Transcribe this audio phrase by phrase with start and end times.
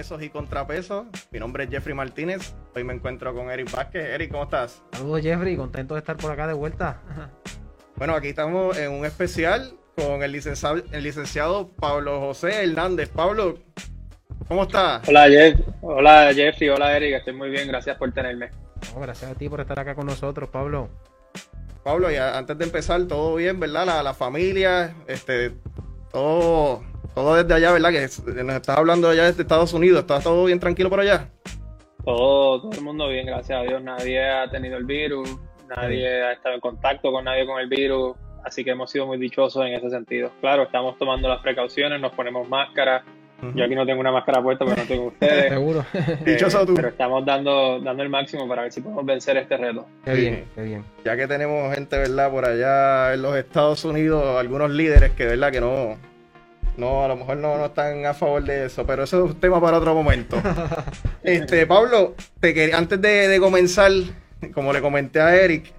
[0.00, 1.04] Pesos y Contrapesos.
[1.30, 2.54] Mi nombre es Jeffrey Martínez.
[2.74, 4.02] Hoy me encuentro con Eric Vázquez.
[4.02, 4.82] Eric, ¿cómo estás?
[4.92, 7.02] Saludos Jeffrey, contento de estar por acá de vuelta.
[7.96, 13.10] Bueno, aquí estamos en un especial con el licenciado, el licenciado Pablo José Hernández.
[13.10, 13.58] Pablo,
[14.48, 15.06] ¿cómo estás?
[15.06, 15.60] Hola, Jeff.
[15.82, 18.48] Hola Jeffrey, hola Eric, estoy muy bien, gracias por tenerme.
[18.98, 20.88] gracias a ti por estar acá con nosotros, Pablo.
[21.84, 23.84] Pablo, y antes de empezar, todo bien, ¿verdad?
[23.84, 25.52] La, la familia, este,
[26.10, 27.90] todo todo desde allá, ¿verdad?
[27.90, 30.00] Que nos estás hablando allá desde Estados Unidos.
[30.00, 31.28] ¿Está todo bien tranquilo por allá?
[32.04, 33.82] Todo, todo el mundo bien, gracias a Dios.
[33.82, 35.36] Nadie ha tenido el virus,
[35.68, 38.16] nadie ha estado en contacto con nadie con el virus.
[38.44, 40.30] Así que hemos sido muy dichosos en ese sentido.
[40.40, 43.04] Claro, estamos tomando las precauciones, nos ponemos máscara.
[43.54, 45.48] Yo aquí no tengo una máscara puesta, pero no tengo ustedes.
[45.48, 45.84] Seguro.
[46.24, 46.74] Dichoso tú.
[46.74, 49.86] Pero estamos dando, dando el máximo para ver si podemos vencer este reto.
[50.04, 50.84] Qué bien, qué bien.
[51.04, 52.30] Ya que tenemos gente, ¿verdad?
[52.30, 55.50] Por allá en los Estados Unidos, algunos líderes que, ¿verdad?
[55.50, 55.96] Que no,
[56.76, 59.60] no, a lo mejor no, están a favor de eso, pero eso es un tema
[59.60, 60.40] para otro momento.
[61.22, 63.92] este, Pablo, te antes de, comenzar,
[64.52, 65.72] como le comenté a Eric,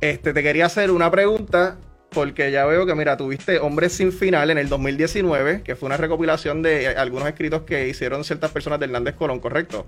[0.00, 1.76] este, te quería hacer una pregunta,
[2.10, 5.96] porque ya veo que, mira, tuviste Hombres sin Final en el 2019, que fue una
[5.96, 9.86] recopilación de algunos escritos que hicieron ciertas personas de Hernández Colón, ¿correcto?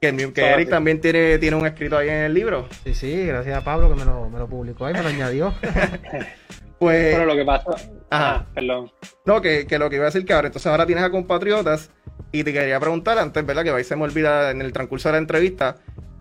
[0.00, 2.68] Que, Eric también tiene, tiene un escrito ahí en el libro.
[2.84, 5.54] Sí, sí, gracias a Pablo que me lo, me lo publicó ahí, me lo añadió.
[6.78, 7.16] Pues.
[7.16, 7.70] Bueno, lo que pasa.
[8.10, 8.46] Ajá.
[8.54, 8.92] perdón.
[9.24, 11.90] No, que, lo que iba a decir que ahora, entonces ahora tienes a compatriotas
[12.32, 13.64] y te quería preguntar antes, ¿verdad?
[13.64, 15.76] Que vais se me olvida en el transcurso de la entrevista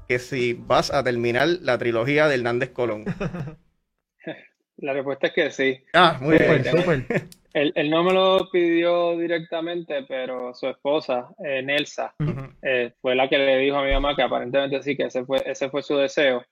[0.08, 3.06] que si vas a terminar la trilogía de Hernández Colón.
[4.78, 5.84] La respuesta es que sí.
[5.94, 7.08] Ah, muy bien.
[7.54, 12.16] Él, no me lo pidió directamente, pero su esposa, eh, Nelsa,
[12.64, 15.38] eh, fue la que le dijo a mi mamá que aparentemente sí, que ese fue,
[15.46, 16.44] ese fue su deseo.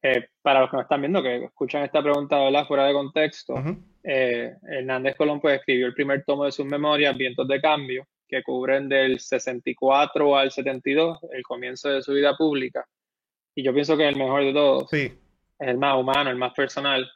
[0.00, 2.66] Eh, para los que no están viendo, que escuchan esta pregunta ¿verdad?
[2.66, 3.54] fuera de contexto,
[4.04, 8.42] eh, Hernández Colón pues, escribió el primer tomo de sus memorias, Vientos de Cambio, que
[8.44, 12.86] cubren del 64 al 72, el comienzo de su vida pública.
[13.56, 14.88] Y yo pienso que es el mejor de todos.
[14.88, 15.12] Sí.
[15.58, 17.10] Es el más humano, el más personal.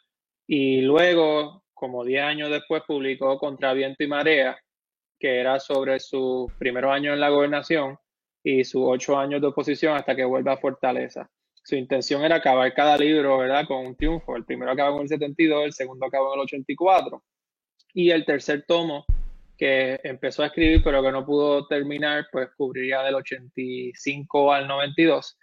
[0.48, 4.58] Y luego, como 10 años después, publicó Contra Viento y Marea,
[5.20, 7.96] que era sobre sus primeros años en la gobernación
[8.42, 11.30] y sus ocho años de oposición hasta que vuelve a Fortaleza
[11.62, 13.66] su intención era acabar cada libro, ¿verdad?
[13.66, 14.36] Con un triunfo.
[14.36, 17.22] El primero acabó en el 72, el segundo acabó en el 84.
[17.94, 19.04] Y el tercer tomo,
[19.56, 25.38] que empezó a escribir pero que no pudo terminar, pues cubriría del 85 al 92.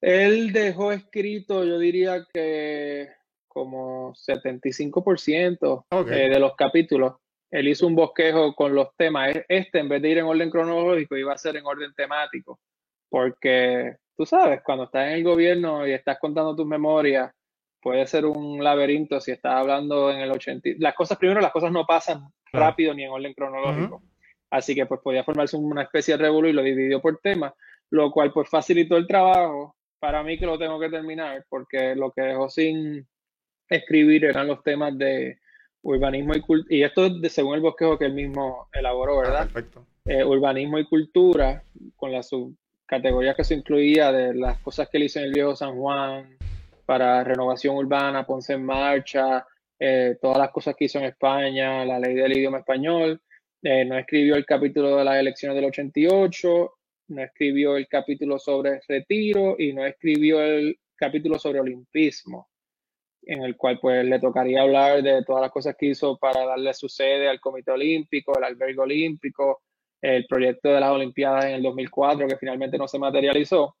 [0.00, 3.08] Él dejó escrito, yo diría que
[3.46, 7.14] como 75% eh, de los capítulos.
[7.50, 9.34] Él hizo un bosquejo con los temas.
[9.48, 12.60] Este, en vez de ir en orden cronológico, iba a ser en orden temático,
[13.08, 17.32] porque tú sabes, cuando estás en el gobierno y estás contando tus memorias,
[17.80, 20.70] puede ser un laberinto si estás hablando en el 80.
[20.78, 24.02] Las cosas, primero, las cosas no pasan rápido ni en orden cronológico.
[24.50, 27.52] Así que pues podía formarse una especie de revuelo y lo dividió por temas,
[27.90, 32.10] lo cual pues facilitó el trabajo para mí que lo tengo que terminar, porque lo
[32.10, 33.06] que dejó sin
[33.68, 35.38] escribir eran los temas de
[35.82, 39.42] urbanismo y cultura, y esto de, según el bosquejo que él mismo elaboró, ¿verdad?
[39.42, 39.86] Ah, perfecto.
[40.06, 41.62] Eh, urbanismo y cultura,
[41.94, 42.56] con la sub
[42.88, 46.36] categorías que se incluía de las cosas que él hizo en el viejo San Juan,
[46.86, 49.46] para renovación urbana, Ponce en Marcha,
[49.78, 53.20] eh, todas las cosas que hizo en España, la ley del idioma español.
[53.62, 56.72] Eh, no escribió el capítulo de las elecciones del 88,
[57.08, 62.48] no escribió el capítulo sobre retiro y no escribió el capítulo sobre olimpismo,
[63.22, 66.72] en el cual pues le tocaría hablar de todas las cosas que hizo para darle
[66.72, 69.60] su sede al Comité Olímpico, el albergue olímpico,
[70.00, 73.76] el proyecto de las Olimpiadas en el 2004 que finalmente no se materializó.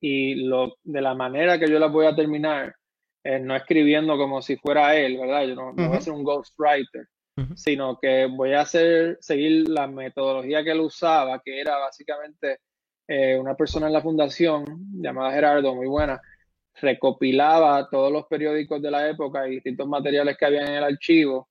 [0.00, 2.74] Y lo, de la manera que yo las voy a terminar,
[3.22, 5.44] no escribiendo como si fuera él, ¿verdad?
[5.44, 7.06] Yo no, voy a ser un ghostwriter,
[7.54, 12.60] sino que voy a hacer, seguir la metodología que él usaba, que era básicamente
[13.12, 16.20] eh, una persona en la fundación llamada Gerardo, muy buena,
[16.80, 21.48] recopilaba todos los periódicos de la época y distintos materiales que había en el archivo,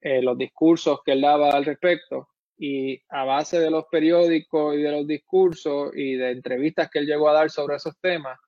[0.00, 4.82] eh, los discursos que él daba al respecto, y a base de los periódicos y
[4.82, 8.38] de los discursos y de entrevistas que él llegó a dar sobre esos temas,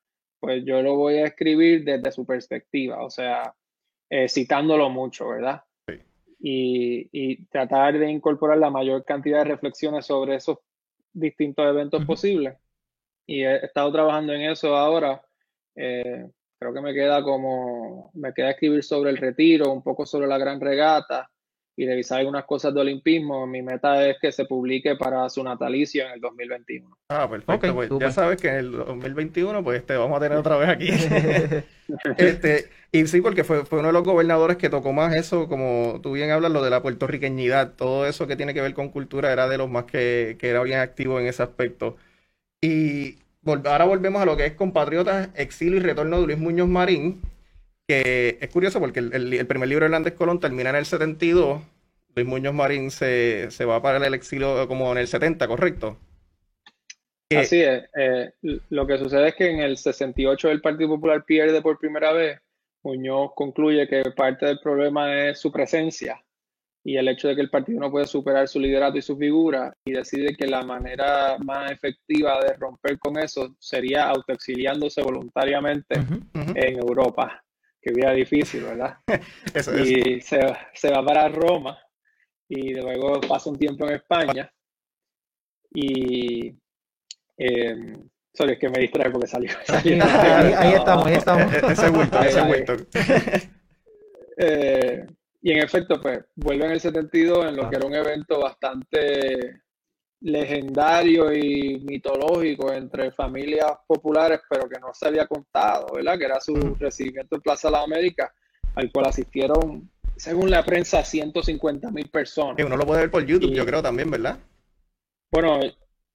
[0.41, 3.55] pues yo lo voy a escribir desde su perspectiva, o sea,
[4.09, 5.63] eh, citándolo mucho, ¿verdad?
[6.41, 10.59] Y, tratar de incorporar la mayor cantidad de reflexiones sobre esos
[11.13, 12.57] distintos eventos posibles.
[13.27, 15.21] Y he estado trabajando en eso ahora.
[15.75, 20.29] Eh, creo que me queda como, me queda escribir sobre el retiro, un poco sobre
[20.29, 21.29] la gran regata,
[21.79, 23.47] y revisar algunas cosas de olimpismo.
[23.47, 26.99] Mi meta es que se publique para su natalicio en el 2021.
[27.11, 27.75] Ah, perfecto.
[27.75, 30.91] Pues ya sabes que en el 2021 pues te vamos a tener otra vez aquí.
[32.19, 36.01] Este, y sí, porque fue, fue uno de los gobernadores que tocó más eso, como
[36.03, 39.33] tú bien hablas, lo de la puertorriqueñidad, todo eso que tiene que ver con cultura
[39.33, 41.97] era de los más que, que era bien activo en ese aspecto.
[42.61, 46.69] Y vol- ahora volvemos a lo que es Compatriotas, Exilio y Retorno de Luis Muñoz
[46.69, 47.23] Marín,
[47.89, 50.85] que es curioso porque el, el- el primer libro de Hernández Colón termina en el
[50.87, 51.63] 72,
[52.15, 55.97] Luis Muñoz Marín se, se va para el exilio como en el 70, ¿correcto?
[57.31, 57.85] Que- Así es.
[57.97, 58.33] eh,
[58.71, 62.41] lo que sucede es que en el 68 el Partido Popular pierde por primera vez.
[62.85, 66.23] Muñoz concluye que parte del problema es su presencia
[66.85, 69.75] y el hecho de que el partido no puede superar su liderato y su figura
[69.85, 75.97] y decide que la manera más efectiva de romper con eso sería autoexiliándose voluntariamente
[76.55, 77.45] en Europa,
[77.81, 78.99] que vida difícil, ¿verdad?
[79.55, 79.83] eso, eso.
[79.85, 80.41] y se,
[80.75, 81.79] se va para Roma
[82.49, 84.51] y luego pasa un tiempo en España
[85.75, 86.55] y
[87.37, 87.77] eh,
[88.33, 91.55] sorry, es que me distrae porque salió, salió- Ahí, ahí estamos, ahí estamos.
[91.71, 92.77] Ese bulto, ese bulto.
[94.37, 95.07] Eh,
[95.43, 97.71] y en efecto, pues vuelve en el 72 en lo Ah.
[97.71, 99.63] que era un evento bastante
[100.21, 106.19] legendario y mitológico entre familias populares, pero que no se había contado, ¿verdad?
[106.19, 106.75] Que era su Ujú.
[106.79, 108.31] recibimiento en Plaza de las Américas,
[108.75, 112.57] al cual asistieron, según la prensa, 150 mil personas.
[112.57, 114.39] Que uno lo puede ver por YouTube, Y- yo creo también, ¿verdad?
[115.31, 115.73] Bueno, eh,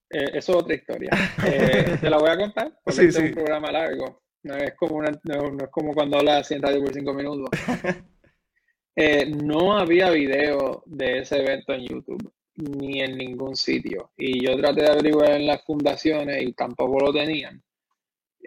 [0.10, 1.10] eso es otra historia.
[1.46, 3.30] Eh, te la voy a contar porque Sí, este es sí.
[3.30, 4.22] un programa largo.
[4.44, 7.14] No es como, una- no, no es como cuando hablas así en radio por cinco
[7.14, 7.50] minutos.
[8.96, 14.12] Eh, no había video de ese evento en YouTube ni en ningún sitio.
[14.18, 17.62] Y yo traté de averiguar en las fundaciones y tampoco lo tenían.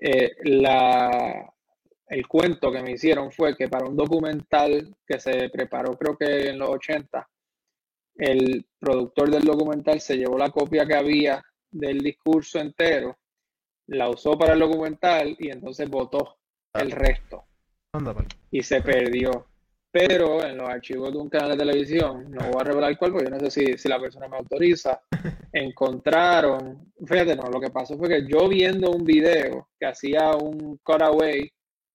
[0.01, 1.53] Eh, la,
[2.09, 6.51] el cuento que me hicieron fue que para un documental que se preparó creo que
[6.51, 7.29] en los 80,
[8.17, 13.19] el productor del documental se llevó la copia que había del discurso entero,
[13.89, 16.39] la usó para el documental y entonces votó
[16.73, 17.45] el resto
[18.51, 19.47] y se perdió.
[19.99, 23.31] Pero en los archivos de un canal de televisión, no voy a revelar cuál, porque
[23.31, 25.01] yo no sé si, si la persona me autoriza,
[25.55, 30.77] encontraron, fíjate, no, lo que pasó fue que yo viendo un video que hacía un
[30.83, 31.51] cutaway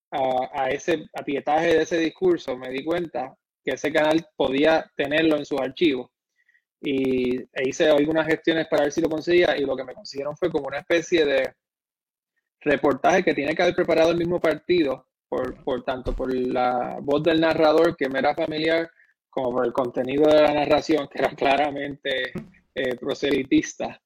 [0.09, 5.37] a, a ese apietaje de ese discurso, me di cuenta que ese canal podía tenerlo
[5.37, 6.09] en sus archivos.
[6.81, 10.35] Y e hice algunas gestiones para ver si lo conseguía y lo que me consiguieron
[10.35, 11.53] fue como una especie de
[12.61, 17.23] reportaje que tiene que haber preparado el mismo partido por, por tanto por la voz
[17.23, 18.91] del narrador que me era familiar,
[19.29, 22.33] como por el contenido de la narración, que era claramente
[22.75, 23.97] eh, proselitista.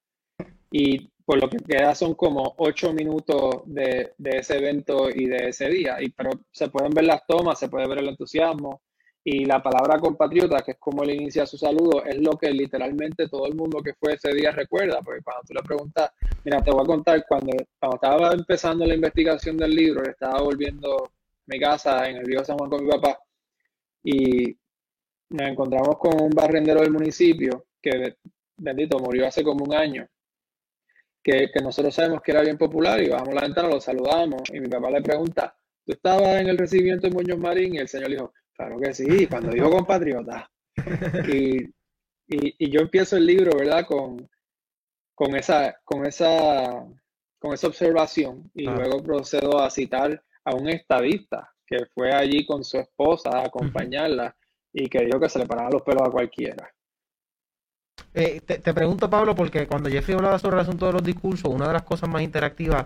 [0.69, 5.49] Y por lo que queda son como ocho minutos de, de ese evento y de
[5.49, 5.97] ese día.
[5.99, 8.83] Y, pero se pueden ver las tomas, se puede ver el entusiasmo.
[9.27, 13.27] Y la palabra compatriota, que es como él inicia su saludo, es lo que literalmente
[13.27, 15.01] todo el mundo que fue ese día recuerda.
[15.01, 16.11] Porque cuando tú le preguntas,
[16.43, 21.09] mira, te voy a contar, cuando, cuando estaba empezando la investigación del libro, estaba volviendo
[21.47, 23.19] mi casa en el río San Juan con mi papá,
[24.03, 24.55] y
[25.29, 28.17] nos encontramos con un barrendero del municipio que,
[28.57, 30.07] bendito, murió hace como un año,
[31.23, 34.59] que, que nosotros sabemos que era bien popular y bajamos la ventana, lo saludamos y
[34.59, 37.73] mi papá le pregunta, ¿tú estabas en el recibimiento de Muñoz Marín?
[37.73, 40.49] Y el señor dijo, claro que sí, cuando dijo compatriota.
[41.31, 41.63] Y,
[42.27, 43.85] y, y yo empiezo el libro, ¿verdad?
[43.85, 44.27] Con,
[45.13, 46.85] con esa, con esa,
[47.39, 48.75] con esa observación y Ah.
[48.75, 54.35] luego procedo a citar a un estadista que fue allí con su esposa a acompañarla
[54.71, 56.69] y que dijo que se le paraban los pelos a cualquiera.
[58.13, 61.51] Eh, te, te pregunto, Pablo, porque cuando Jeffrey hablaba sobre el asunto de los discursos,
[61.53, 62.85] una de las cosas más interactivas,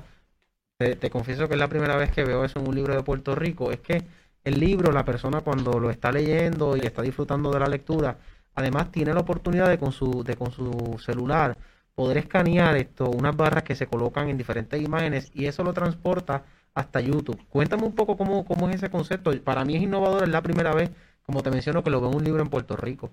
[0.78, 3.04] te, te confieso que es la primera vez que veo eso en un libro de
[3.04, 4.04] Puerto Rico, es que
[4.44, 8.18] el libro, la persona cuando lo está leyendo y está disfrutando de la lectura,
[8.56, 11.58] además tiene la oportunidad de con su, de con su celular
[11.96, 16.44] poder escanear esto, unas barras que se colocan en diferentes imágenes y eso lo transporta
[16.74, 17.40] hasta YouTube.
[17.50, 19.32] Cuéntame un poco cómo, cómo es ese concepto.
[19.44, 20.92] Para mí es innovador, es la primera vez,
[21.24, 23.10] como te menciono, que lo veo en un libro en Puerto Rico.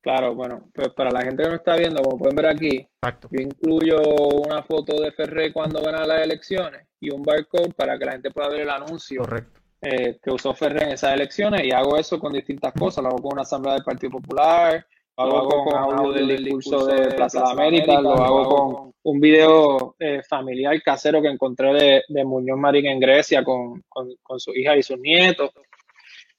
[0.00, 3.28] Claro, bueno, pues para la gente que no está viendo, como pueden ver aquí, Exacto.
[3.30, 4.00] yo incluyo
[4.46, 8.30] una foto de Ferré cuando gana las elecciones y un barcode para que la gente
[8.30, 9.60] pueda ver el anuncio Correcto.
[9.84, 13.02] Eh, que usó Ferré en esas elecciones y hago eso con distintas cosas.
[13.02, 14.84] Lo hago con una asamblea del Partido Popular,
[15.16, 19.94] lo hago con audio del discurso de Plaza de América, lo hago con un video
[19.98, 24.52] eh, familiar casero que encontré de, de Muñoz Marín en Grecia con, con, con su
[24.52, 25.50] hija y sus nietos.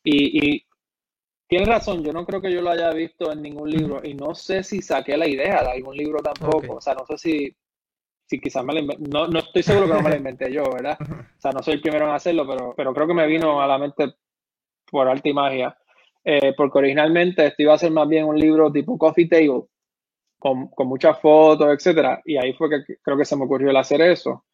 [0.03, 0.65] Y, y
[1.47, 4.35] tienes razón, yo no creo que yo lo haya visto en ningún libro y no
[4.35, 6.75] sé si saqué la idea de algún libro tampoco.
[6.75, 7.55] O sea, no sé si,
[8.27, 9.03] si quizás me la inventé.
[9.09, 10.99] No, no estoy seguro que no me la inventé yo, ¿verdad?
[11.37, 13.67] O sea, no soy el primero en hacerlo, pero, pero creo que me vino a
[13.67, 14.13] la mente
[14.91, 15.77] por arte y magia.
[16.23, 19.63] eh, porque originalmente esto iba a ser más bien un libro tipo coffee table,
[20.39, 23.77] con, con muchas fotos, etcétera, y ahí fue que creo que se me ocurrió el
[23.77, 24.45] hacer eso.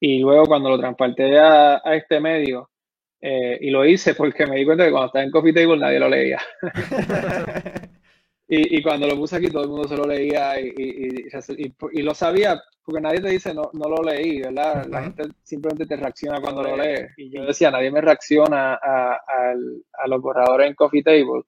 [0.00, 2.70] Y luego cuando lo transporté a, a este medio,
[3.20, 5.98] eh, y lo hice porque me di cuenta que cuando estaba en Coffee Table nadie
[6.00, 6.40] lo leía.
[8.52, 11.30] y, y, cuando lo puse aquí todo el mundo se lo leía y, y,
[11.92, 14.86] y, lo sabía porque nadie te dice no, no lo leí, ¿verdad?
[14.86, 17.06] La gente simplemente te reacciona cuando lo lee.
[17.16, 19.54] Y yo decía, nadie me reacciona a, a,
[19.92, 21.42] a los borradores en Coffee Table.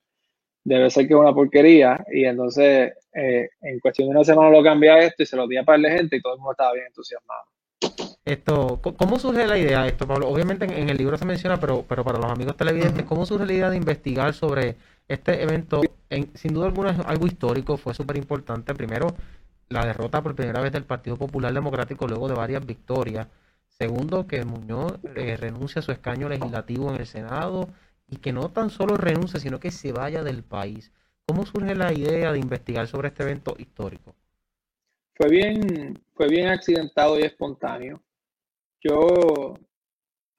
[0.62, 2.04] Debe ser que es una porquería.
[2.12, 5.48] Y entonces, eh, en cuestión de una semana lo cambié a esto y se lo
[5.48, 7.42] di a par de gente y todo el mundo estaba bien entusiasmado.
[8.24, 10.28] Esto, ¿Cómo surge la idea de esto, Pablo?
[10.28, 13.52] Obviamente en, el libro se menciona, pero, pero para los amigos televidentes, ¿cómo surge la
[13.52, 14.76] idea de investigar sobre
[15.08, 15.80] este evento?
[16.34, 18.74] sin duda alguna es algo histórico, fue súper importante.
[18.74, 19.14] Primero,
[19.68, 23.28] la derrota por primera vez del Partido Popular Democrático luego de varias victorias.
[23.68, 27.68] Segundo, que Muñoz eh, renuncia a su escaño legislativo en el Senado
[28.08, 30.92] y que no tan solo renuncie, sino que se vaya del país.
[31.26, 34.14] ¿Cómo surge la idea de investigar sobre este evento histórico?
[35.14, 38.02] Fue bien, fue bien accidentado y espontáneo
[38.82, 39.58] yo,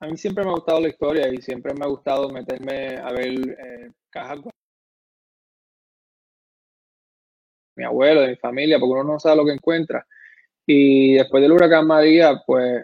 [0.04, 3.12] a mí siempre me ha gustado la historia y siempre me ha gustado meterme a
[3.14, 4.40] ver eh, cajas
[7.76, 10.06] mi abuelo, de mi familia, porque uno no sabe lo que encuentra.
[10.66, 12.84] Y después del huracán María, pues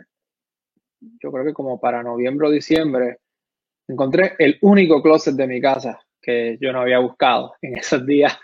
[1.00, 3.18] yo creo que como para noviembre o diciembre,
[3.88, 8.36] encontré el único closet de mi casa que yo no había buscado en esos días.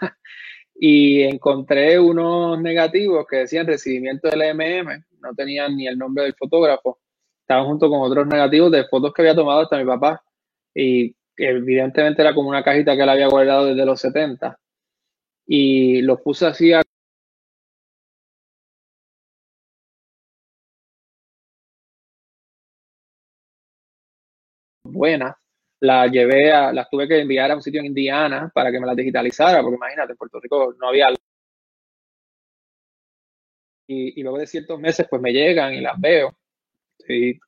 [0.75, 6.35] y encontré unos negativos que decían recibimiento del EMM, no tenían ni el nombre del
[6.35, 6.99] fotógrafo
[7.45, 10.23] estaba junto con otros negativos de fotos que había tomado hasta mi papá.
[10.73, 14.57] Y evidentemente era como una cajita que él había guardado desde los 70
[15.47, 16.81] y los puse así a
[24.83, 25.35] buenas
[25.81, 28.87] las llevé a, las tuve que enviar a un sitio en Indiana para que me
[28.87, 31.09] las digitalizara, porque imagínate, en Puerto Rico no había
[33.87, 36.35] y, y luego de ciertos meses pues me llegan y las veo
[37.07, 37.39] Sí,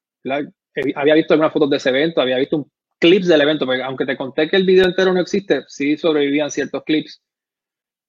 [0.95, 4.05] había visto algunas fotos de ese evento, había visto un clips del evento, porque aunque
[4.05, 7.21] te conté que el video entero no existe, sí sobrevivían ciertos clips.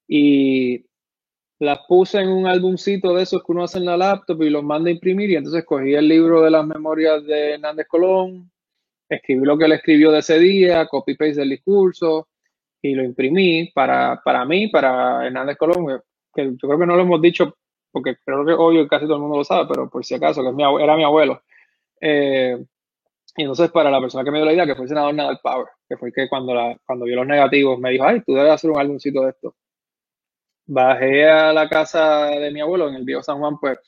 [0.07, 0.87] Y
[1.59, 4.63] las puse en un álbumcito de esos que uno hace en la laptop y los
[4.63, 5.31] manda a imprimir.
[5.31, 8.51] Y entonces cogí el libro de las memorias de Hernández Colón,
[9.09, 12.29] escribí lo que él escribió de ese día, copy-paste del discurso
[12.81, 16.01] y lo imprimí para, para mí, para Hernández Colón,
[16.35, 17.57] que yo creo que no lo hemos dicho
[17.91, 20.49] porque creo que hoy casi todo el mundo lo sabe, pero por si acaso, que
[20.49, 21.43] es mi, era mi abuelo.
[22.01, 22.57] Eh,
[23.37, 25.39] y entonces para la persona que me dio la idea, que fue el senador Nadal
[25.43, 28.53] Power, que fue que cuando, la, cuando vio los negativos me dijo, ay, tú debes
[28.53, 29.55] hacer un álbumcito de esto.
[30.67, 33.79] Bajé a la casa de mi abuelo en el viejo San Juan, pues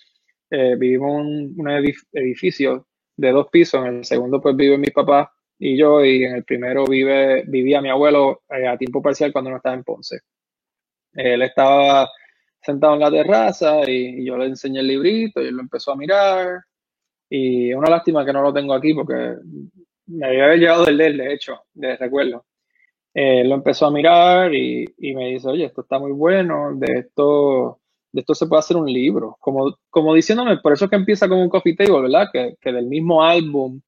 [0.50, 1.68] eh, vivimos en un,
[2.12, 6.36] edificio de dos pisos, en el segundo pues vive mi papá y yo, y en
[6.36, 10.20] el primero vive, vivía mi abuelo eh, a tiempo parcial cuando no estaba en Ponce.
[11.12, 12.08] Él estaba
[12.62, 15.96] sentado en la terraza y, yo le enseñé el librito y él lo empezó a
[15.96, 16.60] mirar.
[17.28, 19.36] Y es una lástima que no lo tengo aquí porque
[20.06, 22.44] me había llegado del él, de hecho, de recuerdo.
[23.14, 27.00] Eh, lo empezó a mirar y, y, me dice, oye, esto está muy bueno, de
[27.00, 27.80] esto,
[28.12, 29.36] de esto se puede hacer un libro.
[29.40, 32.28] Como, como diciéndome, por eso es que empieza como un coffee table, ¿verdad?
[32.32, 33.80] Que, que del mismo álbum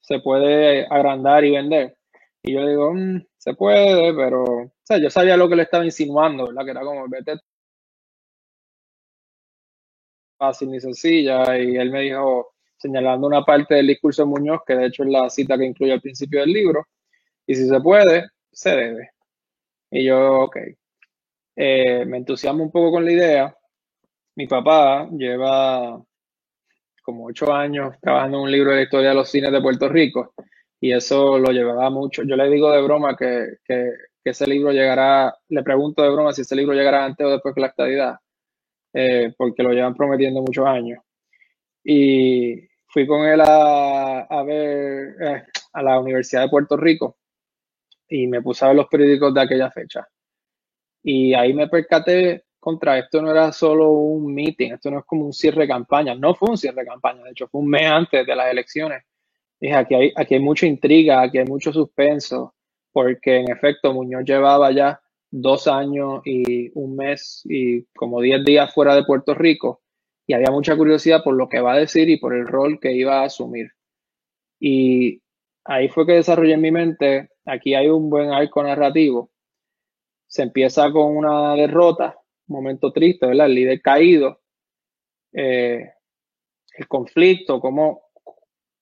[0.00, 1.96] se puede agrandar y vender.
[2.42, 5.62] Y yo le digo, mm, se puede, pero, o sea, yo sabía lo que le
[5.64, 6.64] estaba insinuando, ¿verdad?
[6.64, 7.40] Que era como, vete
[10.40, 11.56] fácil ni sencilla.
[11.58, 15.10] Y él me dijo, señalando una parte del discurso de Muñoz, que de hecho es
[15.10, 16.86] la cita que incluye al principio del libro,
[17.46, 19.10] y si se puede, se debe.
[19.90, 20.56] Y yo, ok.
[21.56, 23.56] Eh, me entusiasmo un poco con la idea.
[24.36, 26.02] Mi papá lleva
[27.02, 29.88] como ocho años trabajando en un libro de la historia de los cines de Puerto
[29.88, 30.34] Rico
[30.80, 32.22] y eso lo llevaba mucho.
[32.24, 33.90] Yo le digo de broma que, que,
[34.24, 37.54] que ese libro llegará, le pregunto de broma si ese libro llegará antes o después
[37.54, 38.16] que la estadidad
[38.92, 41.02] eh, porque lo llevan prometiendo muchos años.
[41.84, 47.18] Y fui con él a, a ver eh, a la Universidad de Puerto Rico
[48.08, 50.06] y me puse a ver los periódicos de aquella fecha.
[51.02, 55.24] Y ahí me percaté contra esto no era solo un meeting, esto no es como
[55.24, 57.90] un cierre de campaña, no fue un cierre de campaña, de hecho fue un mes
[57.90, 59.02] antes de las elecciones.
[59.58, 62.54] Dije, aquí hay, aquí hay mucha intriga, aquí hay mucho suspenso,
[62.92, 68.72] porque en efecto Muñoz llevaba ya dos años y un mes y como diez días
[68.74, 69.82] fuera de Puerto Rico
[70.26, 72.92] y había mucha curiosidad por lo que va a decir y por el rol que
[72.92, 73.72] iba a asumir.
[74.60, 75.22] Y
[75.64, 79.32] ahí fue que desarrollé en mi mente, aquí hay un buen arco narrativo.
[80.28, 82.16] Se empieza con una derrota,
[82.46, 83.46] momento triste, ¿verdad?
[83.46, 84.40] El líder caído,
[85.32, 85.90] eh,
[86.76, 88.02] el conflicto, cómo,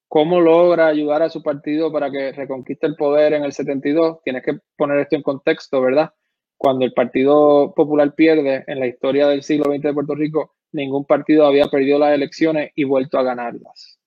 [0.07, 4.23] cómo logra ayudar a su partido para que reconquiste el poder en el 72.
[4.23, 6.13] Tienes que poner esto en contexto, ¿verdad?
[6.59, 11.05] Cuando el Partido Popular pierde en la historia del siglo XX de Puerto Rico, ningún
[11.05, 13.99] partido había perdido las elecciones y vuelto a ganarlas.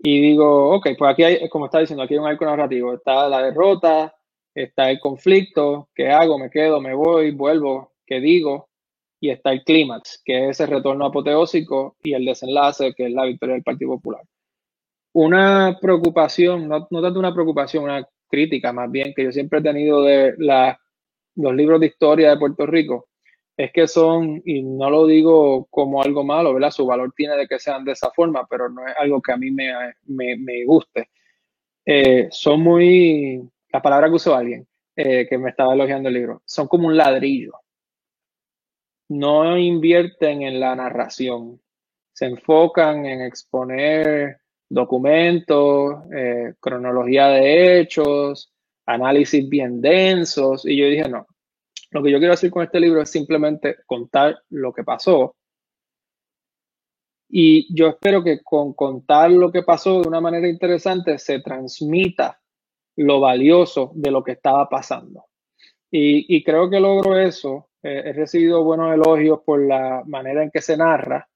[0.00, 2.94] Y digo, ok, pues aquí hay, como está diciendo, aquí hay un arco narrativo.
[2.94, 4.12] Está la derrota,
[4.54, 6.36] está el conflicto, ¿qué hago?
[6.36, 6.80] ¿Me quedo?
[6.80, 7.30] ¿Me voy?
[7.30, 7.92] ¿Vuelvo?
[8.04, 8.68] ¿Qué digo?
[9.20, 13.24] Y está el clímax, que es ese retorno apoteósico y el desenlace, que es la
[13.24, 14.22] victoria del Partido Popular.
[15.12, 19.62] Una preocupación, no, no tanto una preocupación, una crítica más bien, que yo siempre he
[19.62, 20.78] tenido de la,
[21.38, 23.08] los libros de historia de Puerto Rico,
[23.56, 26.70] es que son, y no lo digo como algo malo, ¿verdad?
[26.70, 29.36] Su valor tiene de que sean de esa forma, pero no es algo que a
[29.36, 29.72] mí me,
[30.06, 31.10] me, me guste.
[31.84, 33.40] Eh, son muy,
[33.72, 36.96] la palabra que usó alguien eh, que me estaba elogiando el libro, son como un
[36.96, 37.52] ladrillo.
[39.08, 41.60] No invierten en la narración,
[42.12, 48.52] se enfocan en exponer documentos, eh, cronología de hechos,
[48.88, 51.26] análisis bien densos, y yo dije, no,
[51.90, 55.36] lo que yo quiero hacer con este libro es simplemente contar lo que pasó.
[57.30, 62.40] Y yo espero que con contar lo que pasó de una manera interesante se transmita
[62.96, 65.26] lo valioso de lo que estaba pasando.
[65.90, 67.70] Y, creo que logro eso.
[67.82, 71.26] Eh, he recibido buenos elogios por la manera en que se narra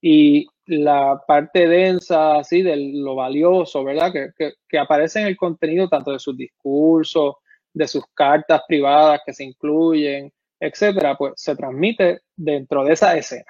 [0.00, 4.12] y la parte densa, así, de lo valioso, ¿verdad?
[4.12, 7.36] Que, que aparece en el contenido tanto de sus discursos,
[7.72, 13.44] de sus cartas privadas que se incluyen, etcétera, pues se transmite dentro de esa escena.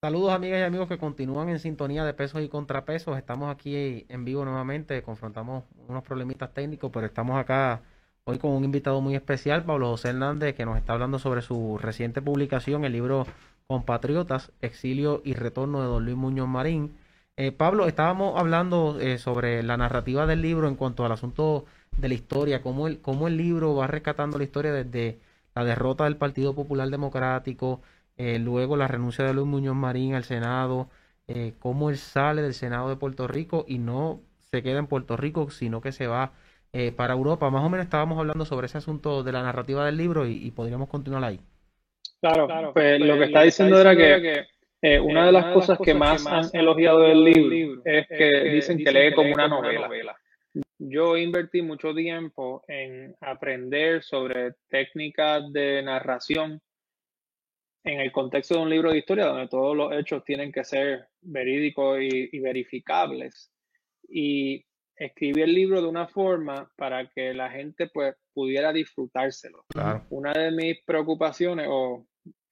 [0.00, 3.18] Saludos amigas y amigos que continúan en sintonía de pesos y contrapesos.
[3.18, 7.82] Estamos aquí en vivo nuevamente, confrontamos unos problemitas técnicos, pero estamos acá
[8.28, 11.78] hoy con un invitado muy especial, Pablo José Hernández, que nos está hablando sobre su
[11.78, 13.26] reciente publicación, el libro
[13.66, 16.94] Compatriotas, Exilio y Retorno de Don Luis Muñoz Marín.
[17.38, 21.64] Eh, Pablo, estábamos hablando eh, sobre la narrativa del libro en cuanto al asunto
[21.96, 25.18] de la historia, cómo el, cómo el libro va rescatando la historia desde
[25.54, 27.80] la derrota del Partido Popular Democrático,
[28.18, 30.90] eh, luego la renuncia de Luis Muñoz Marín al Senado,
[31.60, 35.50] cómo él sale del Senado de Puerto Rico y no se queda en Puerto Rico,
[35.50, 36.32] sino que se va
[36.96, 37.50] para Europa.
[37.50, 40.88] Más o menos estábamos hablando sobre ese asunto de la narrativa del libro y, podríamos
[40.88, 41.40] continuar ahí.
[42.20, 44.46] Claro, claro pues, lo que está diciendo era que
[44.80, 48.92] eh, una, de las cosas que más han elogiado del libro es que dicen que
[48.92, 50.16] lee como una novela.
[50.78, 56.60] Yo invertí mucho tiempo en aprender sobre técnicas de narración
[57.82, 61.08] en el contexto de un libro de historia donde todos los hechos tienen que ser
[61.20, 63.50] verídicos y, verificables.
[64.08, 64.64] Y
[64.98, 69.64] escribí el libro de una forma para que la gente pues pudiera disfrutárselo.
[70.10, 72.06] Una de mis preocupaciones o,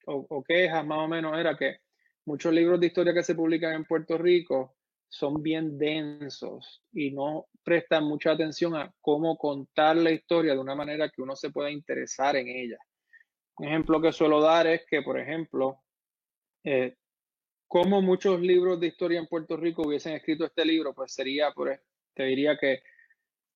[0.05, 1.77] o quejas más o menos era que
[2.25, 4.77] muchos libros de historia que se publican en Puerto Rico
[5.09, 10.75] son bien densos y no prestan mucha atención a cómo contar la historia de una
[10.75, 12.77] manera que uno se pueda interesar en ella.
[13.57, 15.81] Un ejemplo que suelo dar es que, por ejemplo,
[16.63, 16.95] eh,
[17.67, 21.69] como muchos libros de historia en Puerto Rico hubiesen escrito este libro, pues sería, por,
[22.17, 22.81] te diría que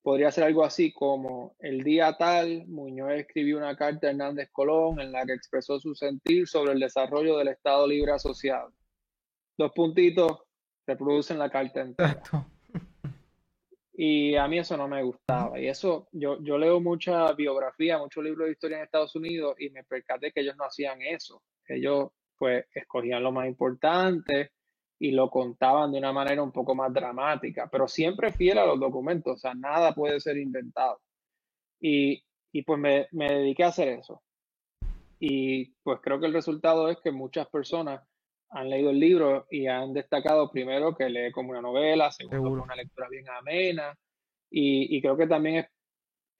[0.02, 5.00] podría ser algo así como el día tal, Muñoz escribió una carta a Hernández Colón
[5.00, 8.72] en la que expresó su sentir sobre el desarrollo del Estado Libre Asociado.
[9.58, 10.38] Dos puntitos
[10.86, 12.22] reproducen la carta entera.
[13.94, 15.60] Y a mí eso no me gustaba.
[15.60, 19.70] Y eso, yo, yo leo mucha biografía, muchos libros de historia en Estados Unidos y
[19.70, 21.42] me percaté que ellos no hacían eso.
[21.68, 24.52] Ellos pues escogían lo más importante,
[25.02, 28.78] y lo contaban de una manera un poco más dramática, pero siempre fiel a los
[28.78, 31.00] documentos, o sea, nada puede ser inventado.
[31.80, 34.22] Y, y pues me, me, dediqué a hacer eso.
[35.18, 38.00] Y pues creo que el resultado es que muchas personas
[38.50, 42.62] han leído el libro y han destacado primero que lee como una novela, segundo como
[42.62, 43.98] una lectura bien amena,
[44.52, 45.66] y, y creo que también es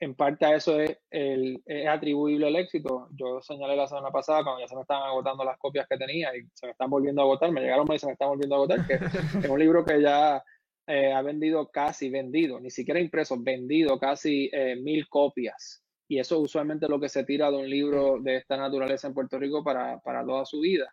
[0.02, 3.08] en parte a eso es, el, es, atribuible el éxito.
[3.12, 6.36] Yo señalé la semana pasada cuando ya se me estaban agotando las copias que tenía
[6.36, 8.58] y se me están volviendo a agotar, me llegaron y se me están volviendo a
[8.58, 10.42] agotar, que es un libro que ya
[10.88, 15.84] eh, ha vendido casi, vendido, ni siquiera impreso, vendido casi eh, mil copias.
[16.08, 19.14] Y eso usualmente es lo que se tira de un libro de esta naturaleza en
[19.14, 20.92] Puerto Rico para, para toda su vida.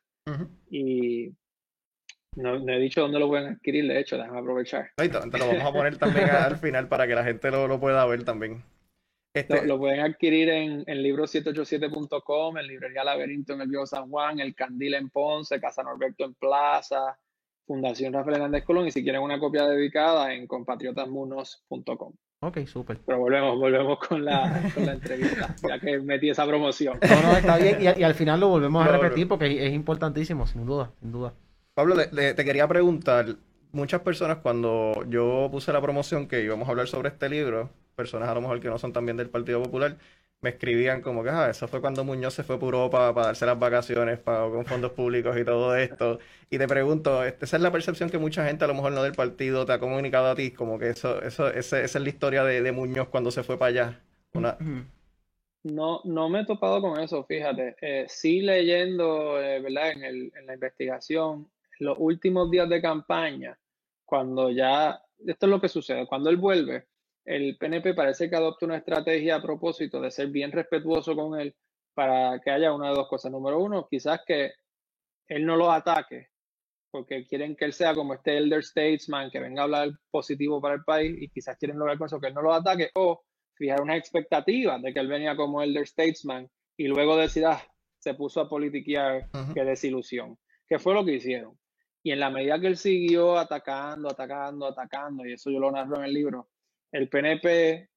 [0.70, 1.34] Y
[2.36, 4.92] no, he dicho dónde lo pueden adquirir, de hecho, déjame aprovechar.
[4.98, 7.80] Ahí te, lo vamos a poner también al final para que la gente lo, lo
[7.80, 8.64] pueda ver también.
[9.40, 9.66] Este...
[9.66, 14.56] Lo, pueden adquirir en, en libro787.com, en Librería Laberinto en el Viejo San Juan, El
[14.56, 17.18] Candil en Ponce, Casa Norberto en Plaza,
[17.66, 22.14] Fundación Rafael Hernández Colón y si quieren una copia dedicada en compatriotasmunos.com.
[22.42, 23.00] Ok, súper.
[23.06, 26.98] Pero volvemos, volvemos con la, con la entrevista, ya que metí esa promoción.
[27.02, 27.78] No, no, está bien.
[27.82, 31.12] Y, y al final lo volvemos a repetir porque es, es importantísimo, sin duda, sin
[31.12, 31.34] duda.
[31.74, 33.36] Pablo, le- le- te quería preguntar,
[33.74, 37.70] muchas personas cuando yo puse la promoción que íbamos a hablar sobre este libro,
[38.04, 39.98] personas a lo mejor que no son también del Partido Popular,
[40.42, 43.46] me escribían como que, ah, eso fue cuando Muñoz se fue por Europa para darse
[43.46, 46.20] las vacaciones, pagó con fondos públicos y todo esto.
[46.50, 49.04] Y te pregunto, este, esa es la percepción que mucha gente, a lo mejor no
[49.04, 52.10] del partido, te ha comunicado a ti, como que eso, eso, ese- esa es la
[52.10, 54.00] historia de, de Muñoz cuando se fue para allá.
[54.34, 54.58] Una...
[55.64, 57.76] No, no me he topado con eso, fíjate.
[57.82, 59.92] Eh, sí leyendo, eh, ¿verdad?
[59.92, 63.58] En el, en la investigación, los últimos días de campaña,
[64.06, 66.88] cuando ya, esto es lo que sucede, cuando él vuelve,
[67.26, 71.56] el PNP parece que adopta una estrategia a propósito de ser bien respetuoso con él
[71.94, 73.32] para que haya una de dos cosas.
[73.32, 74.54] Número uno, quizás que
[75.28, 76.30] él no lo ataque,
[76.92, 80.76] porque quieren que él sea como este elder statesman que venga a hablar positivo para
[80.76, 83.22] el país y quizás quieren lograr con eso que él no lo ataque o
[83.54, 87.62] fijar unas expectativas de que él venía como elder statesman y luego decir, ah,
[88.00, 89.54] se puso a politiquear, Ujú.
[89.54, 90.38] qué desilusión.
[90.68, 91.60] Que fue lo que hicieron.
[92.02, 95.98] Y en la medida que él siguió atacando, atacando, atacando, y eso yo lo narro
[95.98, 96.48] en el libro,
[96.92, 97.90] el PNP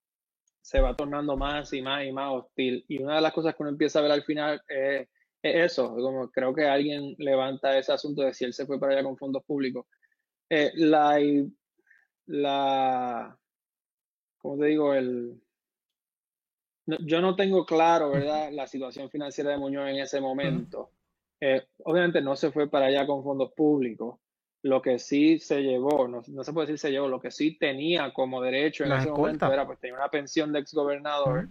[0.60, 2.84] se va tornando más y más y más hostil.
[2.88, 5.08] Y una de las cosas que uno empieza a ver al final es,
[5.42, 8.92] es eso, como creo que alguien levanta ese asunto de si él se fue para
[8.94, 9.86] allá con fondos públicos.
[10.50, 11.18] Eh, la,
[12.26, 13.38] la,
[14.38, 14.92] ¿cómo te digo?
[14.94, 15.42] El,
[16.86, 18.50] no- yo no tengo claro, ¿verdad?
[18.52, 20.92] La situación financiera de Muñoz en ese momento.
[21.40, 24.20] Eh, obviamente no se fue para allá con fondos públicos.
[24.62, 27.58] Lo que sí se llevó, no, no se puede decir se llevó, lo que sí
[27.58, 31.48] tenía como derecho en La ese momento era, pues tenía una pensión de exgobernador,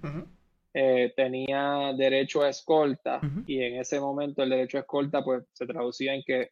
[0.74, 5.66] eh, tenía derecho a escolta y en ese momento el derecho a escolta pues se
[5.66, 6.52] traducía en que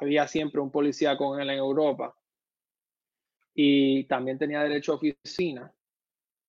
[0.00, 2.12] había siempre un policía con él en Europa
[3.54, 5.72] y también tenía derecho a oficina,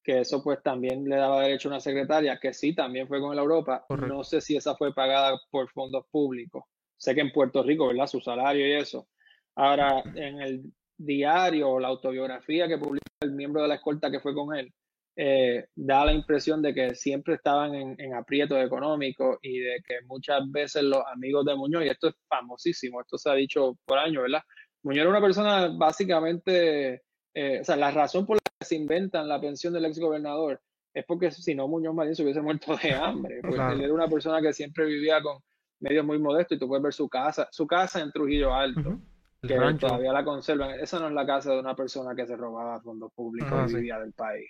[0.04, 3.34] que eso pues también le daba derecho a una secretaria, que sí, también fue con
[3.34, 3.86] él a Europa.
[3.88, 4.14] Correcto.
[4.14, 6.64] No sé si esa fue pagada por fondos públicos.
[6.98, 8.08] Sé que en Puerto Rico, ¿verdad?
[8.08, 9.08] Su salario y eso.
[9.56, 10.64] Ahora, en el
[10.98, 14.72] diario o la autobiografía que publica el miembro de la escolta que fue con él,
[15.16, 19.96] eh, da la impresión de que siempre estaban en, en aprietos económicos y de que
[20.08, 24.00] muchas veces los amigos de Muñoz, y esto es famosísimo, esto se ha dicho por
[24.00, 24.42] años, ¿verdad?
[24.82, 29.28] Muñoz era una persona básicamente, eh, o sea, la razón por la que se inventan
[29.28, 30.60] la pensión del exgobernador
[30.94, 33.74] es porque si no Muñoz Marín se hubiese muerto de hambre, porque Claro.
[33.74, 35.38] él era una persona que siempre vivía con
[35.80, 39.00] medios muy modestos y tú puedes ver su casa, su casa en Trujillo Alto,
[39.48, 39.88] que rancho.
[39.88, 40.80] todavía la conservan.
[40.80, 43.70] Esa no es la casa de una persona que se robaba fondos públicos Ah, y
[43.70, 43.76] sí.
[43.78, 44.50] vivía del país.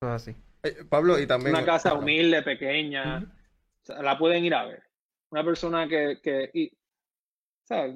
[0.00, 0.36] Es así.
[0.62, 1.54] Eh, Pablo, y también...
[1.54, 3.26] Una casa humilde, pequeña, Ujú.
[3.26, 4.82] o sea, la pueden ir a ver.
[5.30, 6.72] Una persona que, que y.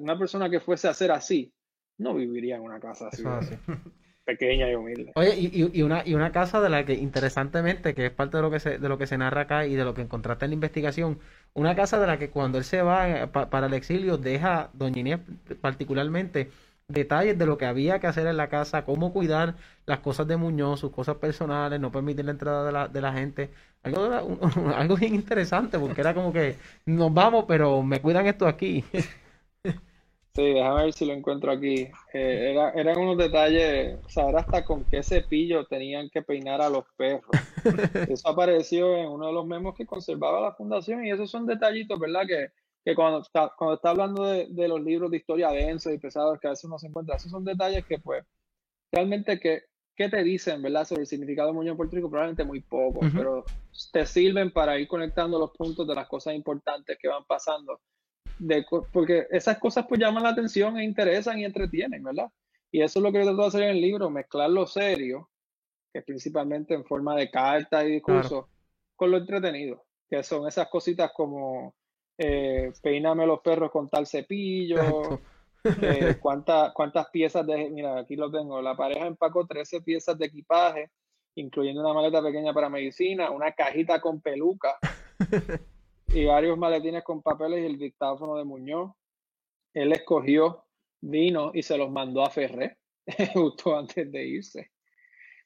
[0.01, 1.53] Una persona que fuese a ser así,
[1.99, 3.55] no viviría en una casa así, es así.
[4.31, 5.11] pequeña y humilde.
[5.15, 8.43] Oye, y, y- una, y una casa de la que, interesantemente, que es parte de
[8.43, 10.51] lo que se, de lo que se narra acá y de lo que encontraste en
[10.51, 11.19] la investigación,
[11.53, 14.69] una casa de la que cuando él se va eh, pa- para el exilio deja,
[14.73, 15.19] doña Inés
[15.61, 16.49] particularmente,
[16.87, 20.37] detalles de lo que había que hacer en la casa, cómo cuidar las cosas de
[20.37, 23.49] Muñoz, sus cosas personales, no permitir la entrada de la, de la gente.
[23.83, 24.39] Algo,
[24.75, 28.83] algo bien interesante, porque era como que nos vamos, pero me cuidan esto aquí.
[30.35, 31.89] Sí, déjame ver si lo encuentro aquí.
[32.13, 36.61] Eh, era, eran unos detalles, o sea, era hasta con qué cepillo tenían que peinar
[36.61, 37.25] a los perros.
[38.09, 41.99] Eso apareció en uno de los memos que conservaba la fundación y esos son detallitos,
[41.99, 42.27] ¿verdad?
[42.27, 42.49] Que,
[42.85, 46.39] que cuando está, cuando está hablando de, de los libros de historia densos y pesados
[46.39, 48.23] que a veces uno se encuentra, esos son detalles que pues
[48.91, 49.63] realmente que,
[49.95, 50.85] ¿qué te dicen, ¿verdad?
[50.85, 52.09] Sobre el significado de Muñoz Puerto Rico?
[52.09, 53.43] Probablemente muy poco, pero
[53.91, 57.81] te sirven para ir conectando los puntos de las cosas importantes que van pasando.
[58.39, 62.29] De, porque esas cosas pues llaman la atención e interesan y entretienen, ¿verdad?
[62.71, 65.29] Y eso es lo que yo trato de hacer en el libro, mezclar lo serio,
[65.91, 68.45] que es principalmente en forma de cartas y discursos,
[68.95, 71.73] con lo entretenido, que son esas cositas como
[72.17, 75.19] eh, peíname los perros con tal cepillo,
[75.81, 80.27] eh, cuánta- cuántas piezas de, mira, aquí lo tengo, la pareja empacó 13 piezas de
[80.27, 80.91] equipaje,
[81.35, 84.77] incluyendo una maleta pequeña para medicina, una cajita con peluca
[86.13, 88.91] y varios maletines con papeles y el dictáfono de Muñoz.
[89.73, 90.65] Él escogió
[91.01, 92.77] vino y se los mandó a Ferré
[93.33, 94.71] justo antes de irse.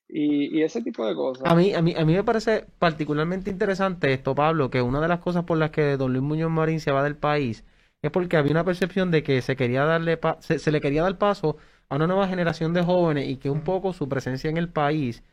[0.07, 1.49] Y, y ese tipo de cosas.
[1.49, 5.07] A mí, a mí, a mí me parece particularmente interesante esto, Pablo, que una de
[5.07, 7.65] las cosas por las que don Luis Muñoz Marín se va del país
[8.01, 11.17] es porque había una percepción de que se quería darle se, se le quería dar
[11.17, 11.57] paso
[11.89, 15.23] a una nueva generación de jóvenes y que un poco su presencia en el país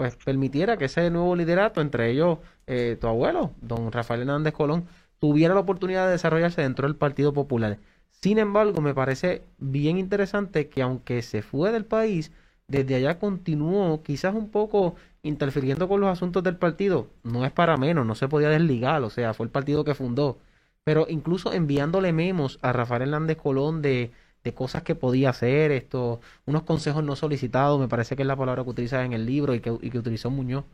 [0.00, 4.86] pues permitiera que ese nuevo liderato, entre ellos eh, tu abuelo, don Rafael Hernández Colón,
[5.18, 7.76] tuviera la oportunidad de desarrollarse dentro del Partido Popular.
[8.08, 12.32] Sin embargo, me parece bien interesante que aunque se fue del país,
[12.66, 17.08] desde allá continuó quizás un poco interfiriendo con los asuntos del partido.
[17.22, 20.38] No es para menos, no se podía desligar, o sea, fue el partido que fundó.
[20.82, 24.12] Pero incluso enviándole memos a Rafael Hernández Colón de,
[24.44, 28.36] de cosas que podía hacer, esto, unos consejos no solicitados, me parece que es la
[28.36, 30.64] palabra que utiliza en el libro y que, y que utilizó Muñoz.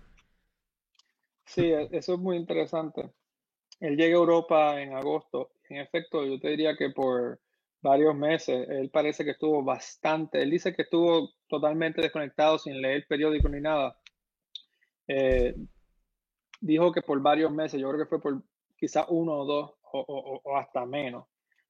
[1.45, 3.11] Sí, e, eso es muy interesante.
[3.81, 5.51] Él llega a Europa en agosto.
[5.69, 7.41] En efecto, yo te diría que por
[7.83, 13.07] varios meses, él parece que estuvo bastante, él dice que estuvo totalmente desconectado sin leer
[13.09, 13.99] periódico ni nada.
[15.09, 15.55] Eh,
[16.61, 18.43] dijo que por varios meses, yo creo que fue por
[18.77, 21.27] quizás uno o dos o, o, hasta menos,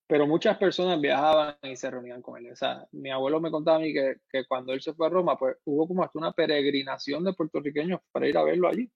[0.06, 2.52] pero muchas personas viajaban y se reunían con él.
[2.52, 5.10] O sea, mi abuelo me contaba a mí que, que cuando él se fue a
[5.10, 8.90] Roma, pues hubo como hasta una peregrinación de puertorriqueños para ir a verlo allí.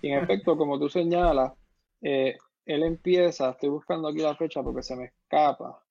[0.00, 1.52] Y en efecto, como tú señalas,
[2.00, 5.82] eh, él empieza, estoy buscando aquí la fecha porque se me escapa,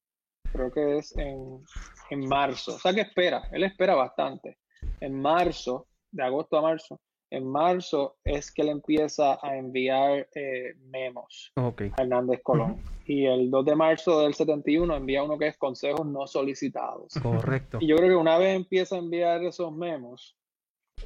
[0.52, 1.64] creo que es en,
[2.10, 4.58] en marzo, o sea que espera, él espera bastante.
[5.00, 10.76] En marzo, de agosto a marzo, en marzo es que él empieza a enviar eh,
[10.89, 11.91] memos okay.
[11.98, 12.82] a Hernández Colón.
[13.06, 17.13] Y el 2 de marzo del 71 envía uno que es consejos no solicitados.
[17.22, 17.78] Correcto.
[17.82, 20.36] Y yo creo que una vez empieza a enviar esos memos,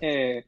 [0.01, 0.45] eh,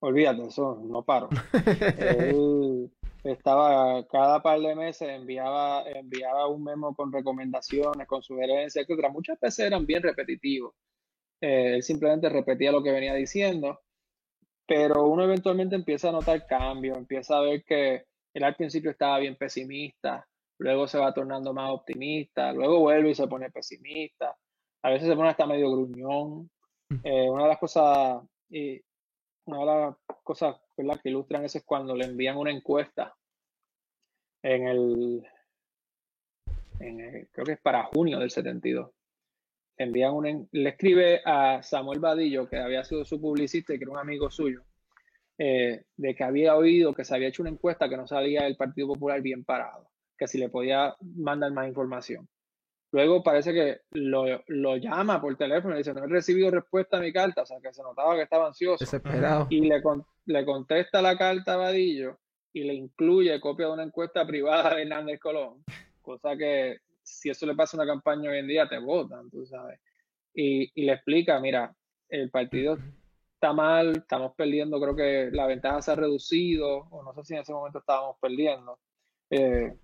[0.00, 1.28] olvídate, eso no paro.
[1.98, 2.90] él,
[3.24, 9.10] estaba cada par de meses enviaba, enviaba un memo con recomendaciones, con sugerencias, etcétera.
[9.10, 10.74] Muchas veces eran bien repetitivos.
[11.40, 13.80] Eh, él simplemente repetía lo que venía diciendo,
[14.68, 18.04] pero uno eventualmente empieza a notar cambios, empieza a ver que
[18.34, 20.28] él al principio estaba bien pesimista,
[20.58, 24.36] luego se va tornando más optimista, luego vuelve y se pone pesimista,
[24.82, 26.50] a veces se pone hasta medio gruñón.
[27.02, 28.78] Eh, una de las cosas, y
[29.46, 31.00] una de las cosas ¿verdad?
[31.02, 33.16] que ilustran eso es cuando le envían una encuesta
[34.42, 35.26] en el,
[36.80, 38.90] en el, creo que es para junio del 72.
[39.78, 43.84] Le envían una, le escribe a Samuel Vadillo, que había sido su publicista y que
[43.84, 44.64] era un amigo suyo,
[45.38, 48.56] eh, de que había oído que se había hecho una encuesta que no salía del
[48.56, 52.28] Partido Popular bien parado, que si le podía mandar más información.
[52.90, 57.00] Luego parece que lo, lo llama por teléfono y dice, no he recibido respuesta a
[57.00, 58.82] mi carta, o sea, que se notaba que estaba ansioso.
[58.84, 59.46] Desesperado.
[59.50, 59.80] Y le,
[60.24, 62.18] le contesta la carta a Vadillo
[62.52, 65.62] y le incluye copia de una encuesta privada de Hernández Colón,
[66.00, 69.44] cosa que si eso le pasa a una campaña hoy en día te votan, tú
[69.46, 69.80] sabes.
[70.34, 71.74] Y, y le explica, mira,
[72.08, 72.78] el partido
[73.34, 77.34] está mal, estamos perdiendo, creo que la ventaja se ha reducido, o no sé si
[77.34, 78.78] en ese momento estábamos perdiendo.
[79.30, 79.74] Eh,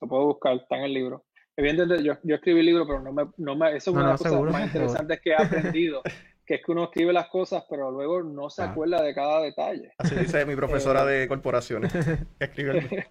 [0.00, 1.24] lo puedo buscar, está en el libro.
[1.56, 4.00] Evidentemente, yo, yo escribí el libro, pero no me, no me, eso es No, una
[4.00, 4.52] de no, las cosas seguro.
[4.52, 6.02] más interesantes que he aprendido,
[6.46, 8.70] que es que uno escribe las cosas, pero luego no se Ah.
[8.70, 9.92] acuerda de cada detalle.
[9.98, 11.92] Así dice mi profesora de corporaciones.
[11.92, 12.00] que
[12.44, 13.04] escribe el-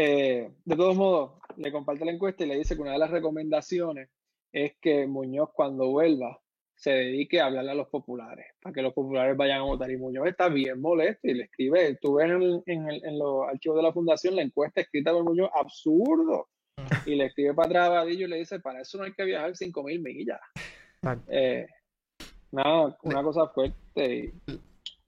[0.00, 3.10] Eh, de todos modos, le comparte la encuesta y le dice que una de las
[3.10, 4.08] recomendaciones
[4.52, 6.40] es que Muñoz cuando vuelva
[6.76, 9.90] se dedique a hablarle a los populares, para que los populares vayan a votar.
[9.90, 13.48] Y Muñoz está bien molesto y le escribe, tú ves en, en el- en los
[13.48, 16.48] archivos de la fundación la encuesta escrita por Muñoz, absurdo.
[17.04, 19.24] Y le escribe para atrás a Vadillo y le dice, para eso no hay que
[19.24, 20.38] viajar 5.000 millas.
[21.28, 21.66] Eh,
[22.52, 24.32] nada, una cosa fuerte.
[24.46, 24.60] Y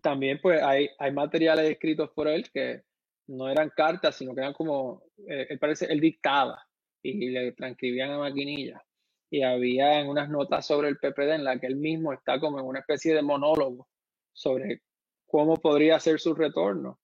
[0.03, 2.83] también pues hay, hay materiales escritos por él que
[3.31, 6.63] no eran cartas, sino que eran como, eh, él parece, él dictaba
[7.03, 8.83] y le transcribían a maquinilla.
[9.31, 12.59] Y había en unas notas sobre el PPD en la que él mismo está como
[12.59, 13.89] en una especie de monólogo
[14.33, 14.83] sobre
[15.27, 16.99] cómo podría ser su retorno.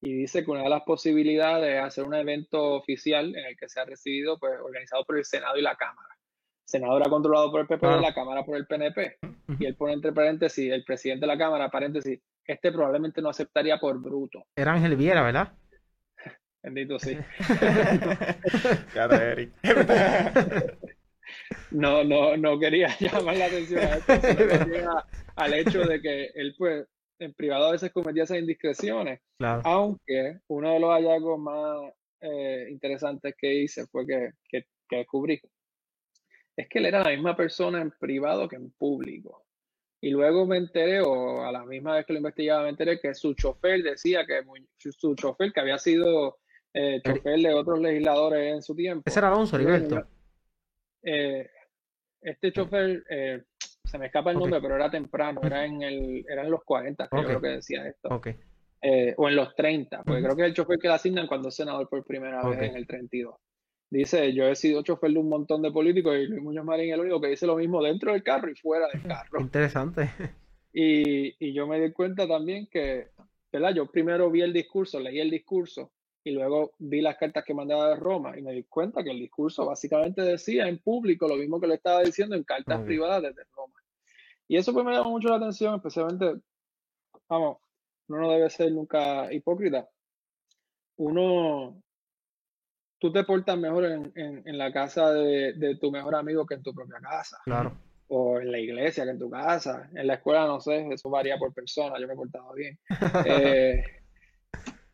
[0.00, 3.68] Y dice que una de las posibilidades es hacer un evento oficial en el que
[3.68, 6.08] sea recibido, pues, organizado por el Senado y la Cámara.
[6.12, 8.00] El Senado era controlado por el PPD, Claro.
[8.00, 9.18] la Cámara por el PNP.
[9.60, 13.78] Y él pone entre paréntesis, el presidente de la Cámara, paréntesis, este probablemente no aceptaría
[13.78, 14.44] por bruto.
[14.56, 15.52] Era Ángel Viera, ¿verdad?
[16.68, 17.16] Bendito sí.
[18.88, 19.50] Fíjate, Eric.
[21.70, 24.12] No, no, no quería llamar la atención a esto,
[24.64, 26.86] sino a- al hecho de que él, pues,
[27.20, 29.20] en privado a veces cometía esas indiscreciones.
[29.38, 29.62] Claro.
[29.64, 35.40] Aunque uno de los hallazgos más eh, interesantes que hice fue que, que, que descubrí
[36.56, 39.44] es que él era la misma persona en privado que en público.
[40.00, 43.14] Y luego me enteré, o a la misma vez que lo investigaba, me enteré que
[43.14, 44.42] su chofer decía que
[44.76, 46.37] su chofer, que había sido
[46.74, 50.06] eh, chofer de otros legisladores en su tiempo, Ese era Alonso, Heriberto.
[51.02, 51.48] eh,
[52.20, 53.42] este chofer, eh,
[53.84, 57.08] se me escapa el nombre, pero era temprano, era en, el, era en los 40,
[57.08, 57.22] que Ok.
[57.22, 58.08] yo creo que decía esto.
[58.10, 58.28] Ok.
[58.80, 61.48] Eh, o en los 30, porque creo que es el chofer que le asignan cuando
[61.48, 63.34] es senador por primera vez en el 32.
[63.90, 66.94] Dice, yo he sido chofer de un montón de políticos y Luis Muñoz Marín es
[66.94, 69.40] el único que dice lo mismo dentro del carro y fuera del carro.
[69.40, 70.10] Interesante.
[70.72, 73.08] Y, y yo me di cuenta también que,
[73.50, 73.74] ¿verdad?
[73.74, 75.90] Yo primero vi el discurso, leí el discurso
[76.24, 79.18] y luego vi las cartas que mandaba de Roma y me di cuenta que el
[79.18, 83.48] discurso básicamente decía en público lo mismo que le estaba diciendo en cartas privadas desde
[83.54, 83.74] Roma.
[84.46, 86.40] Y eso pues me llama mucho la atención, especialmente,
[87.28, 87.58] vamos,
[88.08, 89.88] uno no debe ser nunca hipócrita.
[90.96, 91.82] Uno,
[92.98, 96.62] tú te portas mejor en, en, la casa de, de, tu mejor amigo que en
[96.62, 97.38] tu propia casa.
[97.44, 97.76] Claro.
[98.08, 99.90] O en la iglesia que en tu casa.
[99.94, 102.78] En la escuela, no sé, eso varía por persona, yo me he portado bien.
[103.26, 103.84] eh,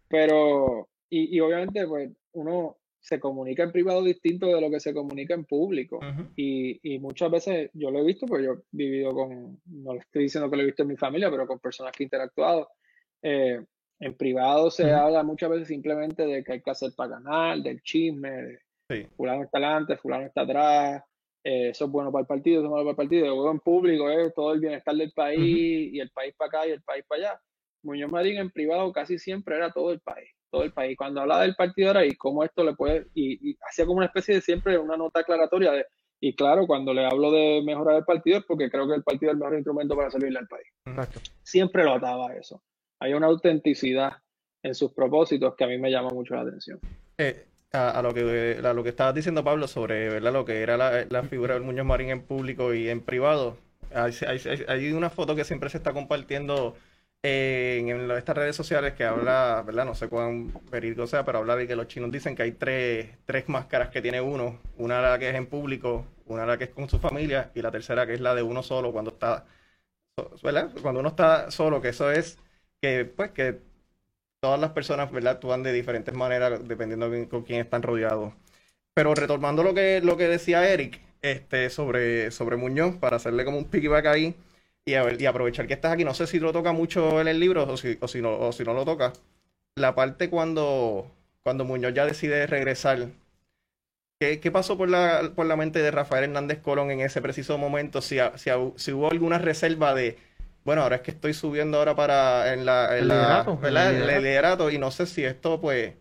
[0.09, 4.95] pero, y, y, obviamente, pues uno se comunica en privado distinto de lo que se
[4.95, 6.01] comunica en público.
[6.37, 10.23] y, y, muchas veces yo lo he visto, pues yo he vivido con, no estoy
[10.23, 12.71] diciendo que lo he visto en mi familia, pero con personas que he interactuado.
[13.23, 13.63] Eh,
[14.01, 17.83] en privado se habla muchas veces simplemente de que hay que hacer para ganar, del
[17.83, 18.31] chisme,
[18.89, 21.03] de fulano está adelante, fulano está atrás,
[21.45, 23.27] eh, eso es bueno para el partido, eso es malo para el partido.
[23.27, 26.73] Luego en público es todo el bienestar del país y el país para acá y
[26.73, 27.41] el país para allá.
[27.83, 30.97] Muñoz Marín en privado casi siempre era todo el país todo el país.
[30.97, 34.37] Cuando hablaba del partido era y cómo esto le puede, y, hacía como una especie
[34.37, 35.87] de siempre una nota aclaratoria de,
[36.21, 39.31] y claro, cuando le hablo de mejorar el partido es porque creo que el partido
[39.31, 40.67] es el mejor instrumento para servirle al país.
[41.43, 42.63] Siempre lo ataba a eso.
[43.01, 44.13] Hay una autenticidad
[44.63, 46.79] en sus propósitos que a mí me llama mucho la atención.
[47.19, 50.33] Eh, a, lo que a lo que estabas diciendo Pablo sobre ¿verdad?
[50.33, 53.59] lo que era la, figura del Muñoz Marín en público y en privado,
[53.93, 54.13] hay,
[54.69, 56.77] hay una foto que siempre se está compartiendo
[57.25, 59.87] en, estas redes sociales que habla, ¿verdad?
[59.87, 63.17] No sé cuán verídico sea, pero habla de que los chinos dicen que hay tres,
[63.25, 64.61] tres máscaras que tiene uno.
[64.77, 67.71] Una la que es en público, una la que es con su familia y la
[67.71, 69.47] tercera que es la de uno solo cuando está,
[70.43, 70.71] ¿verdad?
[70.83, 72.39] Cuando uno está solo, que eso es
[72.83, 73.59] que, pues, que
[74.43, 75.35] todas las personas, ¿verdad?
[75.35, 78.35] Actúan de diferentes maneras dependiendo de con quién están rodeados.
[78.95, 83.59] Pero retomando lo que, lo que decía Eric este, sobre, sobre Muñoz, para hacerle como
[83.59, 84.37] un piggyback ahí,
[84.85, 86.05] y, y aprovechar que estás aquí.
[86.05, 88.53] No sé si lo toca mucho en el libro o si, o si, no, o
[88.53, 89.13] si no lo toca.
[89.77, 91.11] La parte cuando,
[91.43, 93.09] cuando Muñoz ya decide regresar.
[94.21, 97.59] ¿Qué, qué pasó por la, por la mente de Rafael Hernández Colón en ese preciso
[97.59, 98.01] momento?
[98.01, 100.17] Si, si, si hubo alguna reserva de,
[100.65, 104.91] bueno, ahora es que estoy subiendo ahora para en la, en el, liderato, y no
[104.91, 105.95] sé si esto pues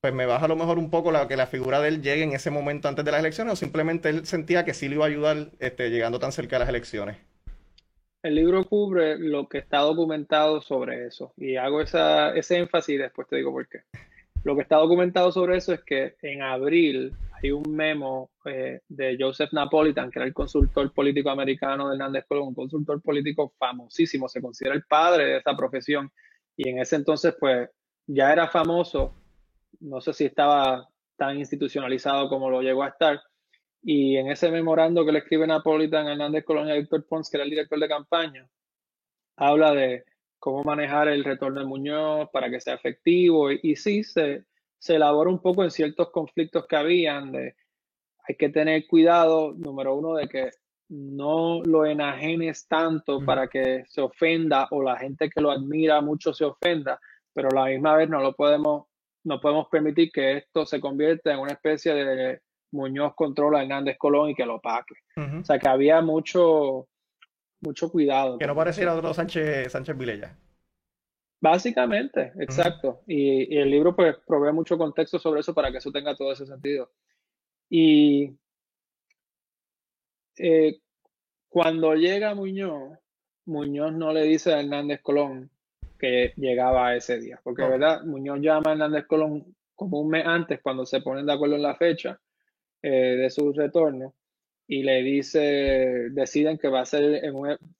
[0.00, 2.22] pues me baja a lo mejor un poco la, que la figura de él llegue
[2.22, 5.04] en ese momento antes de las elecciones o simplemente él sentía que sí le iba
[5.04, 7.16] a ayudar este, llegando tan cerca de las elecciones
[8.22, 11.32] el libro cubre lo que está documentado sobre eso.
[11.36, 13.80] Y hago esa, ese énfasis y después te digo por qué.
[14.44, 17.12] Lo que está documentado sobre eso es que en abril
[17.42, 22.24] hay un memo eh, de Joseph Napolitan, que era el consultor político americano de Hernández
[22.28, 26.10] Colón, un consultor político famosísimo, se considera el padre de esa profesión.
[26.56, 27.68] Y en ese entonces, pues,
[28.06, 29.14] ya era famoso,
[29.80, 33.20] no sé si estaba tan institucionalizado como lo llegó a estar,
[33.82, 37.50] y en ese memorando que le escribe Napolitan Hernández Colonia Víctor Pons, que era el
[37.50, 38.48] director de campaña,
[39.36, 40.04] habla de
[40.38, 43.50] cómo manejar el retorno de Muñoz para que sea efectivo.
[43.50, 44.44] Y, sí, se,
[44.78, 47.56] se elabora un poco en ciertos conflictos que habían de
[48.28, 50.50] hay que tener cuidado, número uno, de que
[50.90, 56.34] no lo enajenes tanto para que se ofenda o la gente que lo admira mucho
[56.34, 57.00] se ofenda,
[57.32, 58.86] pero a la misma vez no lo podemos,
[59.24, 62.40] no podemos permitir que esto se convierta en una especie de
[62.72, 64.94] Muñoz controla a Hernández Colón y que lo paque.
[65.16, 66.88] O sea que había mucho,
[67.60, 68.38] mucho cuidado.
[68.38, 70.36] Que no pareciera otro Sánchez, Sánchez Vilella.
[71.40, 73.02] Básicamente, exacto.
[73.06, 76.46] y, el libro pues provee mucho contexto sobre eso para que eso tenga todo ese
[76.46, 76.90] sentido.
[77.70, 78.36] Y
[80.36, 80.80] eh,
[81.48, 82.98] cuando llega Muñoz,
[83.46, 85.50] Muñoz no le dice a Hernández Colón
[85.98, 90.60] que llegaba ese día, porque verdad, Muñoz llama a Hernández Colón como un mes antes
[90.60, 92.20] cuando se ponen de acuerdo en la fecha
[92.82, 94.14] eh, de su retorno
[94.68, 97.34] y le dice, deciden que va a ser en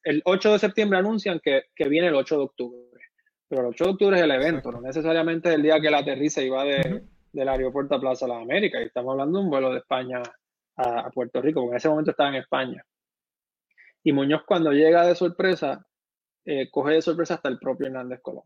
[0.05, 3.01] el 8 de septiembre anuncian que, que, viene el 8 de octubre,
[3.47, 6.41] pero el 8 de octubre es el evento, no necesariamente el día que la aterriza
[6.41, 9.51] y va de, del aeropuerto a Plaza de las Américas, y estamos hablando de un
[9.51, 10.23] vuelo de España
[10.77, 12.83] a, Puerto Rico, porque en ese momento estaba en España.
[14.03, 15.87] Y Muñoz cuando llega de sorpresa,
[16.47, 18.45] eh, coge de sorpresa hasta el propio Hernández Colón.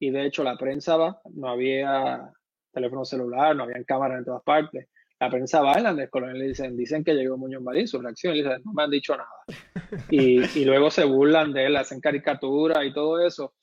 [0.00, 2.32] Y de hecho la prensa va, no había
[2.72, 4.88] teléfono celular, no había cámaras en todas partes
[5.20, 8.42] la prensa va Hernández Colón le dicen, dicen que llegó Muñoz Marín, su reacción, y
[8.42, 9.28] dicen, no me han dicho nada.
[10.10, 13.54] Y, y luego se burlan de él, hacen caricaturas y todo eso.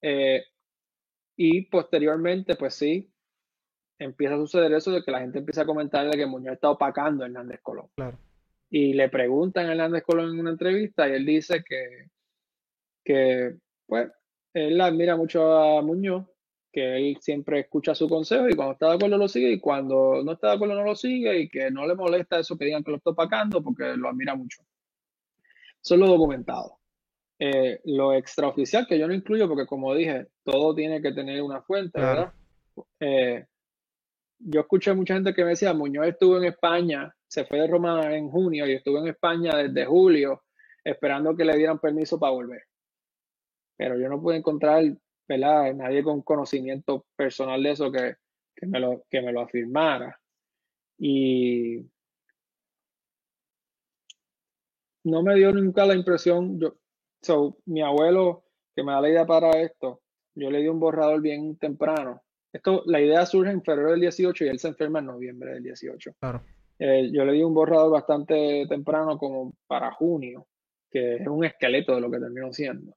[0.00, 0.44] Eh,
[1.36, 3.12] y posteriormente, pues sí,
[3.98, 6.70] empieza a suceder eso de que la gente empieza a comentar de que Muñoz está
[6.70, 7.88] opacando a Hernández Colón.
[8.70, 12.08] Y le preguntan a Hernández Colón en una entrevista y él dice que,
[13.04, 14.10] que pues,
[14.54, 16.26] él admira mucho a Muñoz
[16.76, 20.22] que él siempre escucha su consejo y cuando está de acuerdo lo sigue y cuando
[20.22, 22.84] no está de acuerdo no lo sigue y que no le molesta eso que digan
[22.84, 24.62] que lo está opacando porque lo admira mucho.
[25.82, 26.78] Eso es lo documentado.
[27.38, 31.62] Eh, lo extraoficial que yo no incluyo porque como dije, todo tiene que tener una
[31.62, 32.34] fuente, ¿verdad?
[33.00, 33.46] Eh,
[34.38, 38.14] yo escuché mucha gente que me decía, Muñoz estuvo en España, se fue de Roma
[38.14, 40.42] en junio y estuvo en España desde julio
[40.84, 42.64] esperando que le dieran permiso para volver.
[43.78, 44.84] Pero yo no pude encontrar,
[45.28, 45.74] ¿verdad?
[45.74, 48.16] Nadie con conocimiento personal de eso que,
[48.54, 50.18] que, me, lo, que me lo afirmara.
[50.98, 51.80] Y
[55.04, 56.76] no me dio nunca la impresión, yo,
[57.22, 60.02] so, mi abuelo que me da la idea para esto,
[60.34, 62.22] yo le di un borrador bien temprano.
[62.52, 65.62] Esto, la idea surge en febrero del 18 y él se enferma en noviembre del
[65.62, 66.12] 18.
[66.18, 66.42] Claro.
[66.78, 70.46] Eh, yo le di un borrador bastante temprano, como para junio,
[70.90, 72.94] que es un esqueleto de lo que terminó siendo.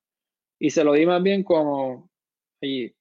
[0.60, 2.10] Y se lo di más bien como,
[2.62, 2.94] y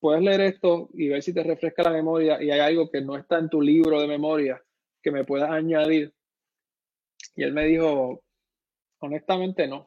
[0.00, 3.16] puedes leer esto y ver si te refresca la memoria y hay algo que no
[3.16, 4.62] está en tu libro de memoria
[5.02, 6.12] que me puedas añadir.
[7.34, 8.22] Y él me dijo,
[9.00, 9.84] honestamente no.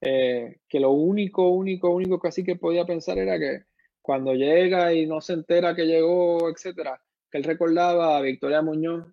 [0.00, 3.64] Eh, que lo único, único, único que así que podía pensar era que
[4.00, 9.06] cuando llega y no se entera que llegó, etcétera, que él recordaba a Victoria Muñoz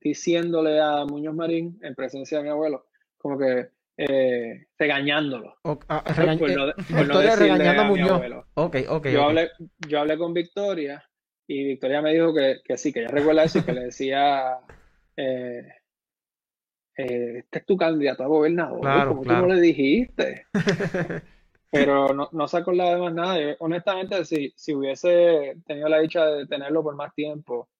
[0.00, 2.86] diciéndole a Muñoz Marín en presencia de mi abuelo,
[3.16, 3.68] como que
[4.08, 5.56] eh, regañándolo.
[5.88, 8.44] Ah, eh, Victoria regañando a Muñoz.
[8.54, 9.50] Okay, okay, yo, Hablé,
[9.88, 11.08] yo hablé con Victoria
[11.46, 14.58] y Victoria me dijo que, que sí, que ella recuerda eso y que le decía,
[15.16, 15.68] eh,
[16.96, 20.46] este es tu candidato a gobernador, como tú no le dijiste.
[21.70, 23.56] Pero no, no se acordaba de más nada.
[23.60, 27.70] honestamente, si, si hubiese tenido la dicha de tenerlo por más tiempo,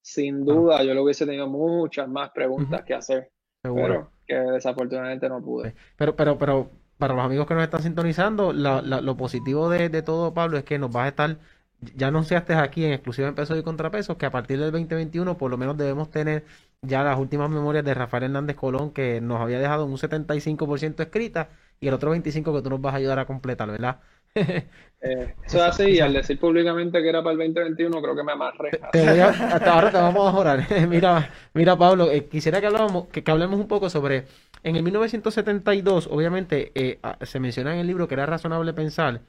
[0.00, 3.32] sin duda yo le hubiese tenido muchas más preguntas que hacer.
[3.62, 5.74] Pero que desafortunadamente no pude.
[5.96, 10.34] Pero, pero, pero para los amigos que nos están sintonizando, lo positivo de, de, todo,
[10.34, 11.36] Pablo, es que nos vas a estar,
[11.80, 15.36] ya no anunciaste aquí en exclusiva en pesos y contrapesos, que a partir del 2021
[15.36, 16.44] por lo menos debemos tener
[16.82, 21.48] ya las últimas memorias de Rafael Hernández Colón, que nos había dejado un 75% escrita
[21.80, 24.00] y el otro 25% que tú nos vas a ayudar a completar, ¿verdad?
[25.04, 28.22] Eh, eso es así, y al decir públicamente que era para el 2021, creo que
[28.22, 28.70] me amarré.
[28.80, 30.66] hasta ahora te vamos a mejorar.
[30.88, 34.26] mira, mira, Pablo, eh, quisiera que, hablamos, que, hablemos un poco sobre.
[34.62, 39.22] En el 1972, obviamente, eh, se menciona en el libro que era razonable pensar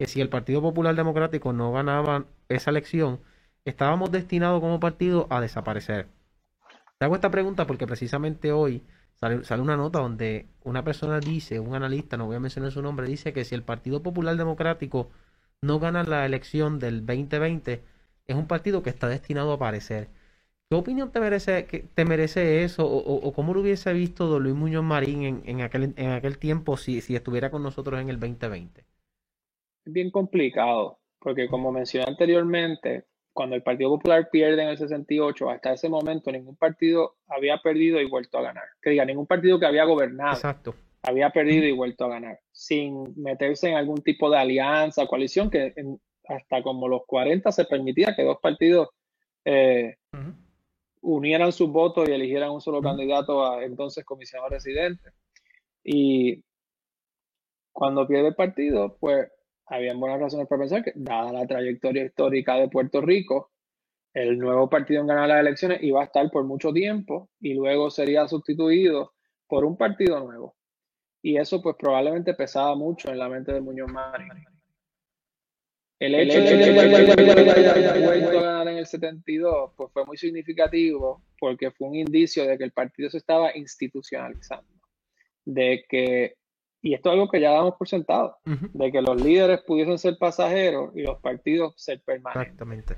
[0.00, 3.20] que si el Partido Popular Democrático no ganaba esa elección,
[3.64, 6.08] estábamos destinados como partido a desaparecer.
[7.00, 8.84] Te hago esta pregunta porque precisamente hoy
[9.20, 13.06] Sale, una nota donde una persona dice, un analista, no voy a mencionar su nombre,
[13.06, 15.10] dice que si el Partido Popular Democrático
[15.60, 17.82] no gana la elección del 2020,
[18.26, 20.08] es un partido que está destinado a aparecer.
[20.70, 22.86] ¿Qué opinión te merece, te merece eso?
[22.86, 27.02] O, cómo lo hubiese visto Don Luis Muñoz Marín en, aquel, en aquel tiempo si,
[27.02, 28.80] si estuviera con nosotros en el 2020?
[29.84, 35.50] Es bien complicado, porque como mencioné anteriormente, cuando el Partido Popular pierde en el 68,
[35.50, 38.64] hasta ese momento ningún partido había perdido y vuelto a ganar.
[38.82, 40.40] Que diga, ningún partido que había gobernado
[41.02, 45.72] había perdido y vuelto a ganar, sin meterse en algún tipo de alianza, coalición, que
[46.28, 48.88] hasta como los 40 se permitía que dos partidos
[49.44, 49.96] eh,
[51.00, 55.10] unieran sus votos y eligieran un solo candidato a entonces comisionado residente.
[55.82, 56.44] Y
[57.72, 59.28] cuando pierde el partido, pues
[59.70, 63.52] habían buenas razones para pensar que, dada la trayectoria histórica de Puerto Rico,
[64.12, 67.90] el nuevo partido en ganar las elecciones iba a estar por mucho tiempo y luego
[67.90, 69.14] sería sustituido
[69.46, 70.56] por un partido nuevo.
[71.22, 74.28] Y eso pues probablemente pesaba mucho en la mente de Muñoz Marín.
[76.00, 76.58] El hecho de
[77.94, 82.44] que vuelto a ganar en el 72 pues fue muy significativo porque fue un indicio
[82.46, 84.80] de que el partido se estaba institucionalizando,
[85.44, 86.39] de que
[86.82, 90.16] y esto es algo que ya damos por sentado, de que los líderes pudiesen ser
[90.18, 92.52] pasajeros y los partidos ser permanentes.
[92.52, 92.96] Exactamente.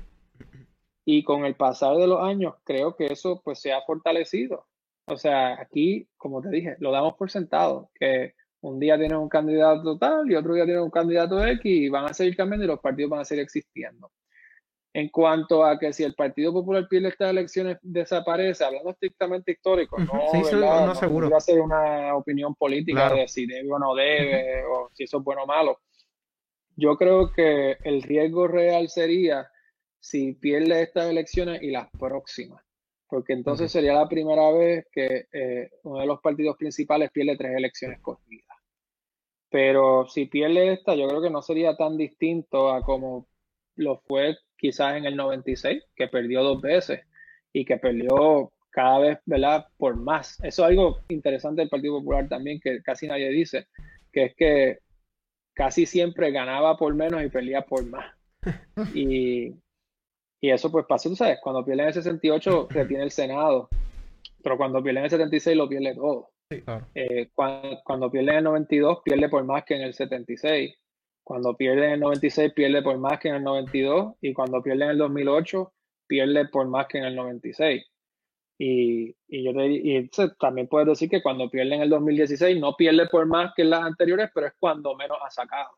[1.05, 4.67] Y con el pasar de los años, creo que eso pues se ha fortalecido.
[5.05, 9.27] O sea, aquí, como te dije, lo damos por sentado, que un día tienen un
[9.27, 12.67] candidato tal y otro día tienen un candidato X y van a seguir cambiando y
[12.67, 14.09] los partidos van a seguir existiendo.
[14.95, 19.97] En cuanto a que si el Partido Popular pierde estas elecciones, desaparece, hablando estrictamente histórico,
[19.97, 21.35] no, sí, no, seguro.
[21.35, 25.23] a ser una opinión política de si debe o no debe, o si eso es
[25.23, 25.79] bueno o malo.
[26.75, 29.49] Yo creo que el riesgo real sería
[29.99, 32.63] si pierde estas elecciones y las próximas,
[33.07, 37.55] porque entonces sería la primera vez que eh, uno de los partidos principales pierde tres
[37.55, 38.57] elecciones corridas.
[39.49, 43.27] Pero si pierde esta, yo creo que no sería tan distinto a como
[43.75, 47.01] lo fue quizás en el 96, que perdió dos veces
[47.51, 49.67] y que perdió cada vez, ¿verdad?
[49.75, 50.39] Por más.
[50.41, 53.67] Eso es algo interesante del Partido Popular también, que casi nadie dice,
[54.13, 54.79] que es que
[55.53, 58.05] casi siempre ganaba por menos y perdía por más.
[58.95, 59.53] Y,
[60.39, 63.67] y eso pues pasa, tú sabes, cuando pierde en el 68 retiene el Senado,
[64.41, 66.29] pero cuando pierde en el 76 lo pierde todo.
[66.95, 70.73] Eh, cuando, cuando pierde en el 92 pierde por más que en el 76.
[71.23, 74.15] Cuando pierde en el 96, pierde por más que en el 92.
[74.21, 75.73] Y cuando pierde en el 2008,
[76.07, 77.85] pierde por más que en el 96.
[78.57, 80.09] Y, y, yo te, y
[80.39, 83.71] también puedes decir que cuando pierde en el 2016 no pierde por más que en
[83.71, 85.69] las anteriores, pero es cuando menos ha sacado.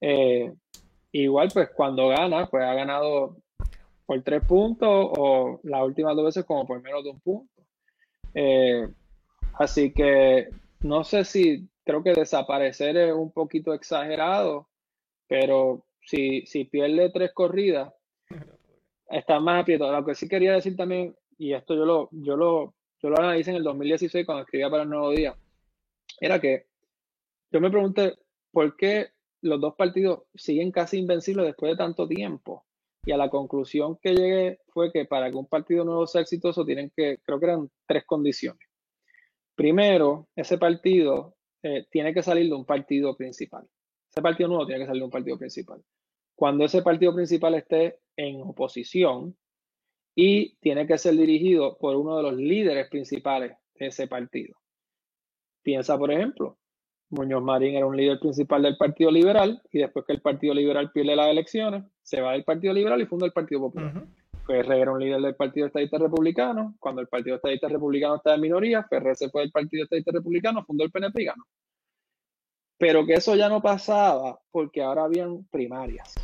[0.00, 0.52] Eh,
[1.12, 3.36] igual, pues cuando gana, pues ha ganado
[4.06, 7.62] por tres puntos o las últimas dos veces como por menos de un punto.
[8.34, 8.88] Eh,
[9.54, 10.48] así que
[10.80, 14.68] no sé si creo que desaparecer es un poquito exagerado,
[15.26, 17.92] pero si, si pierde tres corridas,
[19.08, 19.90] está más aprieto.
[19.90, 23.50] Lo que sí quería decir también, y esto yo lo, yo lo, yo lo analicé
[23.50, 25.36] en el 2016 cuando escribía para el Nuevo Día,
[26.20, 26.66] era que
[27.50, 28.16] yo me pregunté
[28.52, 29.08] por qué
[29.42, 32.64] los dos partidos siguen casi invencibles después de tanto tiempo.
[33.04, 36.64] Y a la conclusión que llegué fue que para que un partido nuevo sea exitoso
[36.64, 38.60] tienen que, creo que eran tres condiciones.
[39.56, 43.66] Primero, ese partido eh, tiene que salir de un partido principal.
[44.10, 45.82] Ese partido nuevo tiene que salir de un partido principal.
[46.34, 49.36] Cuando ese partido principal esté en oposición
[50.14, 54.56] y tiene que ser dirigido por uno de los líderes principales de ese partido.
[55.62, 56.58] Piensa, por ejemplo,
[57.10, 60.92] Muñoz Marín era un líder principal del Partido Liberal y después que el Partido Liberal
[60.92, 64.04] pierde las elecciones, se va del Partido Liberal y funda el Partido Popular.
[64.50, 66.74] Ferrer era un líder del Partido Estadista Republicano.
[66.80, 70.64] Cuando el Partido Estadista Republicano estaba en minoría, Ferrer se fue del Partido Estadista Republicano,
[70.64, 71.44] fundó el PNP y ganó.
[72.76, 76.14] Pero que eso ya no pasaba porque ahora habían primarias.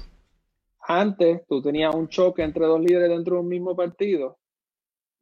[0.80, 4.38] Antes tú tenías un choque entre dos líderes dentro de un mismo partido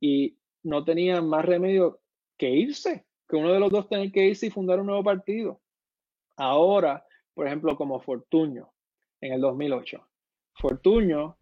[0.00, 2.00] y no tenían más remedio
[2.38, 5.60] que irse, que uno de los dos tenía que irse y fundar un nuevo partido.
[6.36, 8.72] Ahora, por ejemplo, como Fortuño
[9.20, 10.08] en el 2008.
[10.54, 11.36] Fortuño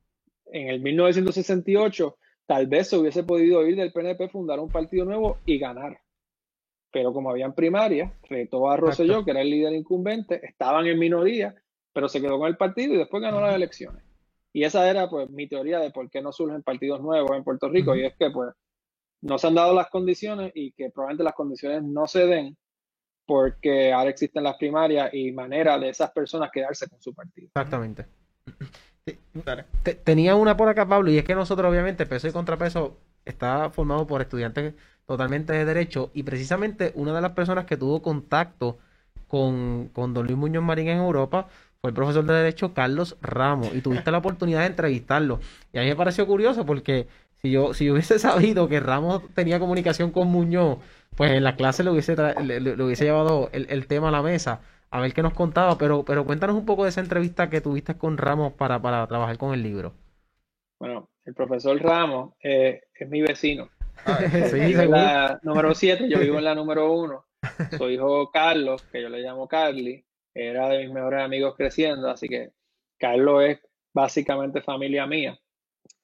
[0.52, 5.38] en el 1968 tal vez se hubiese podido ir del PNP, fundar un partido nuevo
[5.46, 6.00] y ganar.
[6.92, 11.54] Pero como habían primarias, retó a Rosselló, que era el líder incumbente, estaban en minoría,
[11.92, 14.04] pero se quedó con el partido y después ganó las elecciones.
[14.52, 17.70] Y esa era pues mi teoría de por qué no surgen partidos nuevos en Puerto
[17.70, 18.50] Rico, y es que pues
[19.22, 22.56] no se han dado las condiciones y que probablemente las condiciones no se den
[23.24, 27.46] porque ahora existen las primarias y manera de esas personas quedarse con su partido.
[27.46, 28.06] Exactamente.
[30.04, 34.06] Tenía una por acá, Pablo, y es que nosotros, obviamente, peso y contrapeso está formado
[34.06, 34.74] por estudiantes
[35.06, 38.78] totalmente de derecho, y precisamente una de las personas que tuvo contacto
[39.26, 41.48] con, con don Luis Muñoz Marín en Europa
[41.80, 45.40] fue el profesor de Derecho Carlos Ramos, y tuviste la oportunidad de entrevistarlo.
[45.72, 47.08] Y a mí me pareció curioso porque
[47.40, 50.78] si yo, si hubiese sabido que Ramos tenía comunicación con Muñoz,
[51.16, 54.60] pues en la clase le hubiese, le, hubiese llevado el, el tema a la mesa
[54.92, 57.96] a ver qué nos contaba, pero, pero cuéntanos un poco de esa entrevista que tuviste
[57.96, 59.94] con Ramos para, para trabajar con el libro.
[60.78, 63.70] Bueno, el profesor Ramos eh, es mi vecino.
[64.04, 64.18] Ah,
[64.50, 67.24] sí, en la número 7, yo vivo en la número 1.
[67.78, 72.28] Su hijo Carlos, que yo le llamo Carly, era de mis mejores amigos creciendo, así
[72.28, 72.50] que
[72.98, 73.60] Carlos es
[73.94, 75.38] básicamente familia mía.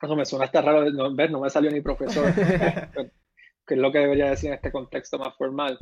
[0.01, 2.32] Eso me suena hasta raro, no, ver, no me salió ni profesor,
[3.66, 5.78] que es lo que debería decir en este contexto más formal.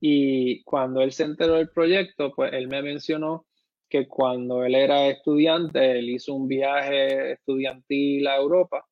[0.00, 3.46] Y cuando él se enteró del proyecto, pues él me mencionó
[3.88, 8.84] que cuando él era estudiante, él hizo un viaje estudiantil a Europa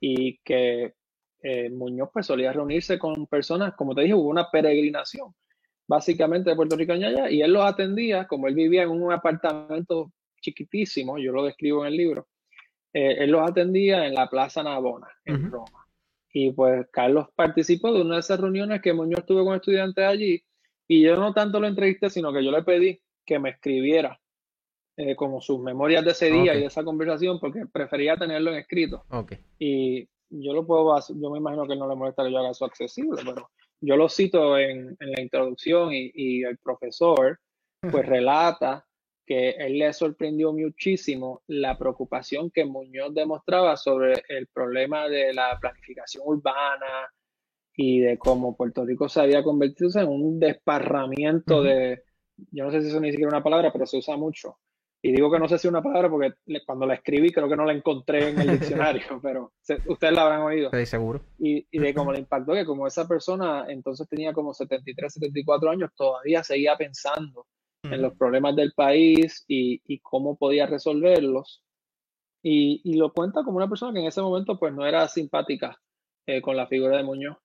[0.00, 0.94] y que
[1.42, 5.34] eh, Muñoz pues solía reunirse con personas, como te dije, hubo una peregrinación
[5.90, 10.12] básicamente de Puerto Rico allá y él los atendía, como él vivía en un apartamento
[10.40, 12.28] chiquitísimo, yo lo describo en el libro,
[12.92, 15.79] eh, él los atendía en la Plaza Navona, en Roma.
[16.32, 20.42] Y pues Carlos participó de una de esas reuniones que Muñoz tuvo con estudiantes allí.
[20.86, 24.20] Y yo no tanto lo entrevisté, sino que yo le pedí que me escribiera
[24.96, 28.58] eh, como sus memorias de ese día y de esa conversación, porque prefería tenerlo en
[28.58, 29.04] escrito.
[29.58, 32.64] Y yo lo puedo, yo me imagino que no le molesta que yo haga eso
[32.64, 33.50] accesible, pero
[33.80, 37.40] yo lo cito en, en la introducción y, y, el profesor
[37.90, 38.86] pues relata
[39.30, 45.56] que él le sorprendió muchísimo la preocupación que Muñoz demostraba sobre el problema de la
[45.60, 47.08] planificación urbana
[47.76, 52.02] y de cómo Puerto Rico se había convertido en un desparramiento de,
[52.50, 54.58] yo no sé si eso ni siquiera una palabra, pero se usa mucho.
[55.00, 56.32] Y digo que no sé si es una palabra porque
[56.66, 59.52] cuando la escribí creo que no la encontré en el diccionario, pero
[59.86, 60.70] ustedes la habrán oído.
[60.72, 61.20] Sí, seguro.
[61.38, 65.70] Y, y de cómo le impactó que como esa persona entonces tenía como 73, 74
[65.70, 67.46] años, todavía seguía pensando
[67.82, 71.62] en los problemas del país y, cómo podía resolverlos.
[72.42, 75.78] Y, lo cuenta como una persona que en ese momento pues no era simpática
[76.26, 77.36] eh, con la figura de Muñoz.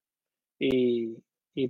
[0.60, 1.18] Y,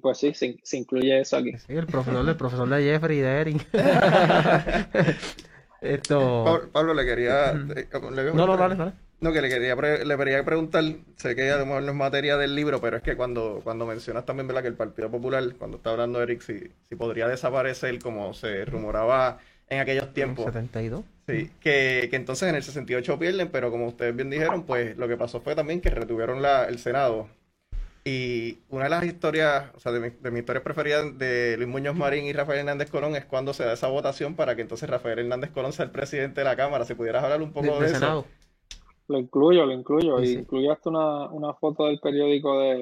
[0.01, 1.57] pues sí, se, incluye eso aquí.
[1.57, 3.61] Sí, el profesor, el profesor de Jeffrey de Erin.
[5.81, 6.69] Esto...
[6.71, 7.51] Pablo, le quería...
[7.51, 7.87] Eh,
[8.33, 8.93] no, no, dale, dale.
[9.21, 10.83] No, que le quería, le quería preguntar,
[11.15, 13.85] sé que ya lo mejor no es materia del libro, pero es que cuando, cuando
[13.85, 14.61] mencionas también, ¿verdad?
[14.61, 19.39] Que el Partido Popular, cuando está hablando Eric, si, si podría desaparecer, como se rumoraba
[19.69, 20.45] en aquellos tiempos.
[20.45, 21.03] 72.
[21.27, 25.07] Sí, que, que entonces en el 68 pierden, pero como ustedes bien dijeron, pues lo
[25.07, 27.27] que pasó fue también que retuvieron la, el Senado.
[28.03, 31.67] Y una de las historias, o sea, de, mi, de mis historias preferidas de Luis
[31.67, 34.87] Muñoz Marín y Rafael Hernández Colón es cuando se da esa votación para que entonces
[34.87, 36.85] Rafael Hernández Colón sea el presidente de la Cámara.
[36.85, 37.95] Si pudieras hablar un poco de, de eso.
[37.95, 38.27] Senado.
[39.07, 40.17] Lo incluyo, lo incluyo.
[40.19, 40.39] Sí, Y sí.
[40.39, 42.81] incluyo hasta una, una foto del periódico de,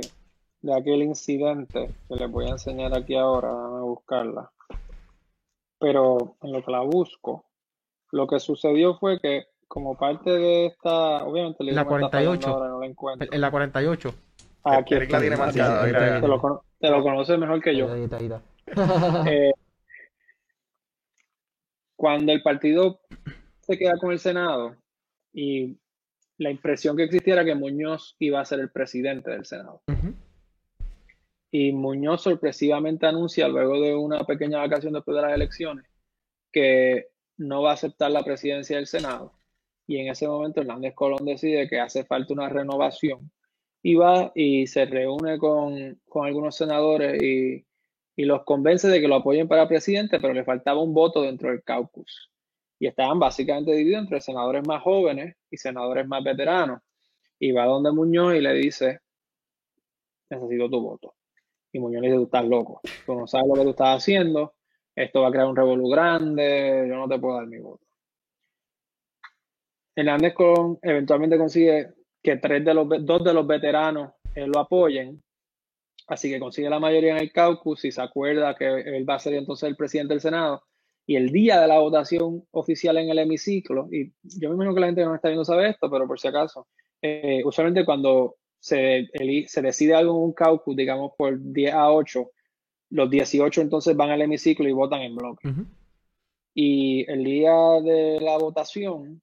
[0.61, 3.49] de aquel incidente que les voy a enseñar aquí ahora.
[3.49, 4.51] Déjame buscarla.
[5.79, 7.45] Pero en lo que la busco,
[8.11, 12.09] lo que sucedió fue que como parte de esta, obviamente el La libro me está
[12.19, 12.41] 48.
[12.41, 13.27] fallando ahora, no la encuentro.
[13.31, 14.13] En la 48.
[14.65, 15.19] Aquí Eric la está.
[15.19, 17.91] tiene Sí, marcada, sí, mira, te, lo, te lo conoces mejor que yo.
[17.91, 18.41] Ahí está, ahí está.
[19.29, 19.51] Eh,
[21.97, 22.99] cuando el partido
[23.61, 24.75] se queda con el Senado
[25.33, 25.77] y
[26.37, 29.81] la impresión que existiera que Muñoz iba a ser el presidente del Senado.
[31.51, 35.85] Y Muñoz sorpresivamente anuncia, luego de una pequeña vacación después de las elecciones,
[36.51, 39.33] que no va a aceptar la presidencia del Senado.
[39.85, 43.31] Y en ese momento Hernández Colón decide que hace falta una renovación
[43.81, 47.65] y va y se reúne con, con algunos senadores y,
[48.15, 51.49] y los convence de que lo apoyen para presidente, pero le faltaba un voto dentro
[51.49, 52.32] del caucus.
[52.83, 56.81] Y estaban básicamente divididos entre senadores más jóvenes y senadores más veteranos.
[57.39, 58.99] Y va donde Muñoz y le dice,
[60.29, 61.15] necesito tu voto.
[61.71, 64.55] Y Muñoz le dice, tú estás loco, tú no sabes lo que tú estás haciendo,
[64.93, 67.85] esto va a crear un revolú grande, yo no te puedo dar mi voto.
[69.95, 75.23] Hernández Colón eventualmente consigue que tres de los, dos de los veteranos eh, lo apoyen,
[76.07, 79.19] así que consigue la mayoría en el caucus y se acuerda que él va a
[79.19, 80.65] ser entonces el presidente del Senado.
[81.05, 84.79] Y el día de la votación oficial en el hemiciclo, y yo me imagino que
[84.79, 86.67] la gente que no está viendo sabe esto, pero por si acaso,
[87.01, 89.09] eh, usualmente cuando se,
[89.61, 92.31] decide algo en un caucus, digamos por 10 a 8,
[92.91, 95.49] los 18 entonces van al hemiciclo y votan en bloque.
[96.53, 99.21] Y el día de la votación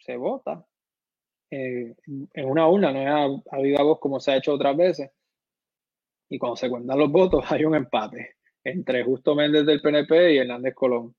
[0.00, 0.66] se vota
[1.50, 4.76] eh, en una urna, no es a, a viva voz como se ha hecho otras
[4.76, 5.12] veces.
[6.28, 10.38] Y cuando se cuentan los votos, hay un empate entre Justo Méndez del PNP y
[10.38, 11.14] Hernández Colón.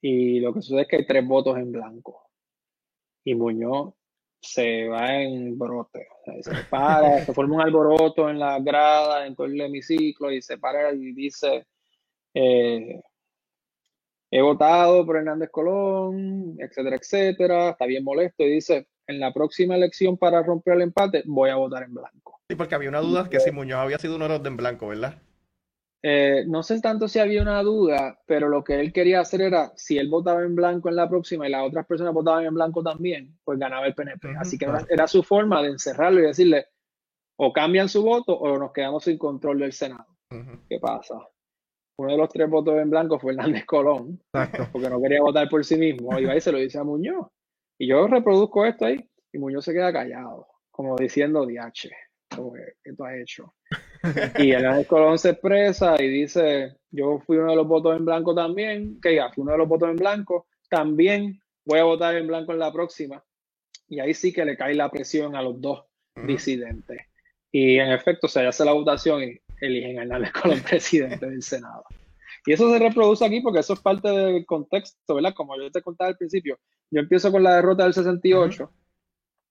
[0.00, 2.28] Y lo que sucede es que hay tres votos en blanco.
[3.24, 3.94] Y Muñoz
[4.40, 6.08] se va en brote.
[6.10, 10.32] O sea, se para, se forma un alboroto en la grada, en todo el hemiciclo,
[10.32, 11.66] y se para y dice.
[12.34, 13.00] eh,
[14.34, 19.76] he votado por Hernández Colón, etcétera, etcétera, está bien molesto y dice, en la próxima
[19.76, 22.40] elección para romper el empate voy a votar en blanco.
[22.48, 24.56] Sí, porque había una duda que si Muñoz había sido uno de los de en
[24.56, 25.20] blanco, ¿verdad?
[26.04, 29.72] Eh, no sé tanto si había una duda, pero lo que él quería hacer era,
[29.76, 32.82] si él votaba en blanco en la próxima y las otras personas votaban en blanco
[32.82, 34.34] también, pues ganaba el PNP.
[34.36, 36.66] Así que era, era su forma de encerrarlo y decirle,
[37.36, 40.06] o cambian su voto o nos quedamos sin control del Senado.
[40.68, 41.14] ¿Qué pasa?
[41.98, 44.68] Uno de los tres votos en blanco fue Hernández Colón, Exacto.
[44.72, 46.18] porque no quería votar por sí mismo.
[46.18, 47.28] Y y se lo dice a Muñoz.
[47.78, 51.90] Y yo reproduzco esto ahí, y Muñoz se queda callado, como diciendo, diache,
[52.30, 53.54] ¿qué tú has hecho?
[54.38, 58.34] Y Hernández Colón se expresa y dice, yo fui uno de los votos en blanco
[58.34, 62.26] también, que ya, fui uno de los votos en blanco, también voy a votar en
[62.26, 63.22] blanco en la próxima.
[63.88, 65.84] Y ahí sí que le cae la presión a los dos
[66.26, 67.00] disidentes.
[67.50, 71.84] Y en efecto, se hace la votación y eligen a Hernández Colón presidente del Senado.
[72.44, 75.34] Y eso se reproduce aquí porque eso es parte del contexto, ¿verdad?
[75.34, 76.58] Como yo te contaba al principio,
[76.90, 78.70] yo empiezo con la derrota del 68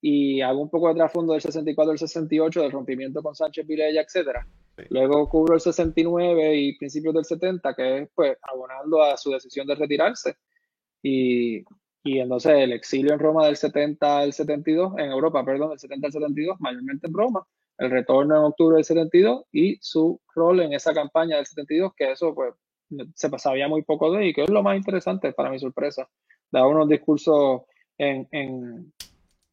[0.01, 4.01] y hago un poco de trasfondo del 64 al 68, del rompimiento con Sánchez Vilella,
[4.01, 4.47] etcétera.
[4.75, 4.83] Sí.
[4.89, 9.67] Luego cubro el 69 y principios del 70, que es pues abonando a su decisión
[9.67, 10.35] de retirarse.
[11.03, 11.63] Y,
[12.03, 16.07] y entonces el exilio en Roma del 70 al 72, en Europa, perdón, del 70
[16.07, 17.45] al 72, mayormente en Roma,
[17.77, 22.11] el retorno en octubre del 72 y su rol en esa campaña del 72, que
[22.11, 22.53] eso pues
[23.15, 26.09] se sabía muy poco de y que es lo más interesante para mi sorpresa.
[26.51, 27.61] Daba unos discursos
[27.97, 28.91] en, en,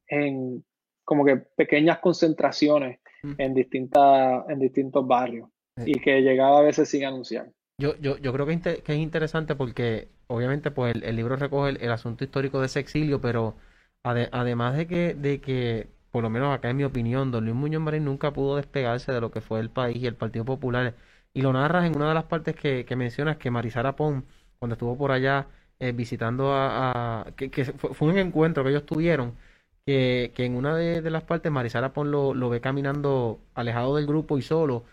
[0.09, 0.65] en
[1.05, 3.33] como que pequeñas concentraciones Mm.
[3.39, 5.85] en, distintas, en distintos barrios Sí.
[5.87, 7.51] y que llegaba a veces sin anunciar.
[7.79, 8.53] Yo, yo, yo creo que,
[8.85, 12.81] es interesante porque obviamente pues el, el libro recoge el, el asunto histórico de ese
[12.81, 13.57] exilio, pero
[14.03, 17.55] ade- además de que, de que, por lo menos acá en mi opinión, don Luis
[17.57, 20.95] Muñoz Marín nunca pudo despegarse de lo que fue el país y el Partido Popular.
[21.33, 24.25] Y lo narras en una de las partes que, que mencionas que Marisara Pon,
[24.59, 25.47] cuando estuvo por allá
[25.79, 29.37] eh, visitando a, a- que, que fue, fue un encuentro que ellos tuvieron,
[29.89, 33.97] que, que en una de, de las partes Marisara Pon lo, lo ve caminando alejado
[33.97, 34.85] del grupo y solo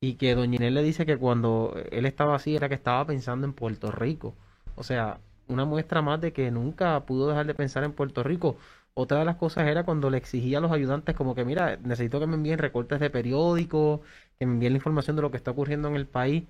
[0.00, 3.46] y que Doña Inés le dice que cuando él estaba así era que estaba pensando
[3.46, 4.34] en Puerto Rico.
[4.76, 8.56] O sea, una muestra más de que nunca pudo dejar de pensar en Puerto Rico.
[8.94, 12.20] Otra de las cosas era cuando le exigía a los ayudantes como que, mira, necesito
[12.20, 14.00] que me envíen recortes de periódicos,
[14.38, 16.44] que me envíen la información de lo que está ocurriendo en el país.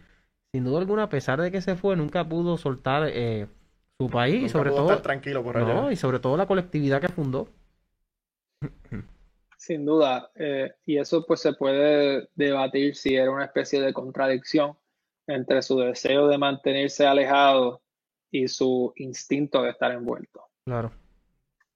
[0.53, 3.49] sin duda alguna, a pesar de que se fue, nunca pudo soltar eh,
[4.01, 5.75] su país y sobre pudo todo, estar tranquilo por allá.
[5.75, 7.49] no, y sobre todo la colectividad que fundó.
[9.57, 14.77] Sin duda, eh, y eso pues se puede debatir si era una especie de contradicción
[15.29, 17.81] entre su deseo de mantenerse alejado
[18.31, 20.43] y su instinto de estar envuelto.
[20.65, 20.91] Claro,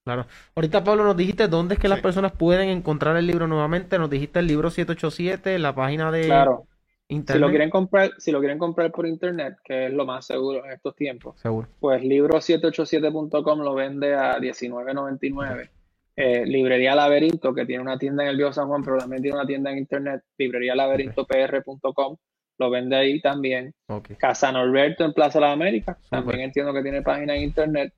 [0.04, 0.26] claro.
[0.56, 3.98] Ahorita, Pablo, nos dijiste dónde es que las personas pueden encontrar el libro nuevamente.
[3.98, 6.66] Nos dijiste el libro 787, la página de Claro,
[7.08, 7.50] si lo internet.
[7.50, 10.96] quieren comprar, si lo quieren comprar por internet, que es lo más seguro en estos
[10.96, 11.68] tiempos, Seguro.
[11.78, 15.70] pues libro787.com lo vende a $19.99.
[16.18, 19.36] Eh, Librería Laberinto, que tiene una tienda en el Viejo San Juan, pero también tiene
[19.36, 22.16] una tienda en internet, librerialaberintopr.com,
[22.58, 23.74] lo vende ahí también.
[23.88, 24.12] Ok.
[24.18, 27.92] Casa Norberto en Plaza de las Américas, también entiendo que tiene página en internet.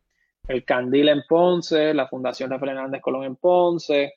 [0.49, 4.14] El Candil en Ponce, la Fundación Rafael Hernández Colón en Ponce.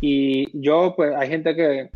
[0.00, 1.90] Y yo, pues, hay gente que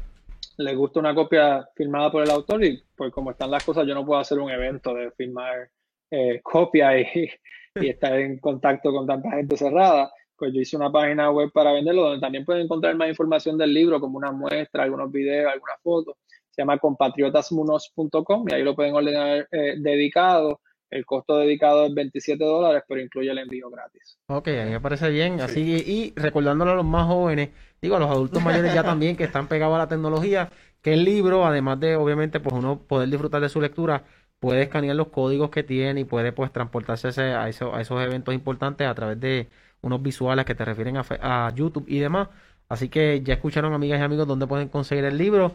[0.58, 3.94] le gusta una copia firmada por el autor y pues como están las cosas, yo
[3.94, 5.68] no puedo hacer un evento de firmar
[6.10, 7.28] eh, copia y,
[7.74, 10.12] y estar en contacto con tanta gente cerrada.
[10.44, 13.72] Pues yo hice una página web para venderlo donde también pueden encontrar más información del
[13.72, 16.16] libro, como una muestra, algunos videos, algunas fotos.
[16.50, 20.60] Se llama compatriotasmunos.com y ahí lo pueden ordenar eh, dedicado.
[20.90, 24.18] El costo dedicado es 27 dólares, pero incluye el envío gratis.
[24.26, 25.38] Ok, a mí me parece bien.
[25.38, 25.42] Sí.
[25.44, 27.48] Así y recordándole a los más jóvenes,
[27.80, 30.50] digo a los adultos mayores ya también que están pegados a la tecnología,
[30.82, 34.04] que el libro, además de obviamente pues uno poder disfrutar de su lectura,
[34.38, 38.02] puede escanear los códigos que tiene y puede pues transportarse ese- a, eso- a esos
[38.02, 39.48] eventos importantes a través de
[39.84, 42.28] unos visuales que te refieren a, fe- a YouTube y demás.
[42.68, 45.54] Así que ya escucharon amigas y amigos dónde pueden conseguir el libro.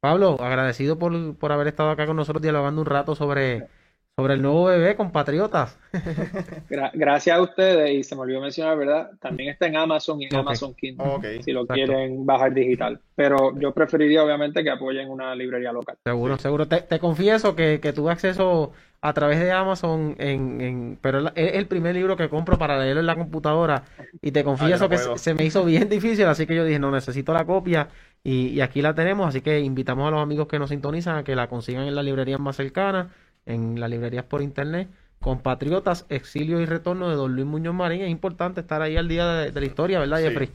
[0.00, 3.68] Pablo, agradecido por, por haber estado acá con nosotros dialogando un rato sobre,
[4.16, 5.78] sobre el nuevo bebé, compatriotas.
[6.68, 9.10] Gra- gracias a ustedes y se me olvidó mencionar, ¿verdad?
[9.20, 10.34] También está en Amazon y en.
[10.36, 11.06] Amazon Kindle.
[11.06, 11.24] Ok.
[11.44, 11.74] si lo Exacto.
[11.74, 13.00] quieren bajar digital.
[13.14, 15.96] Pero yo preferiría, obviamente, que apoyen una librería local.
[16.04, 16.66] Seguro, seguro.
[16.66, 21.54] Te, te confieso que, que tuve acceso a través de Amazon, en, en, pero es
[21.54, 23.82] el primer libro que compro para leerlo en la computadora
[24.22, 26.78] y te confieso no que se, se me hizo bien difícil, así que yo dije,
[26.78, 27.88] no, necesito la copia
[28.22, 31.24] y, y aquí la tenemos, así que invitamos a los amigos que nos sintonizan a
[31.24, 33.08] que la consigan en las librerías más cercanas,
[33.44, 34.88] en las librerías por internet.
[35.20, 38.02] Compatriotas, Exilio y Retorno de Don Luis Muñoz Marín.
[38.02, 40.18] Es importante estar ahí al día de, de la historia, ¿verdad.
[40.18, 40.50] Jeffrey?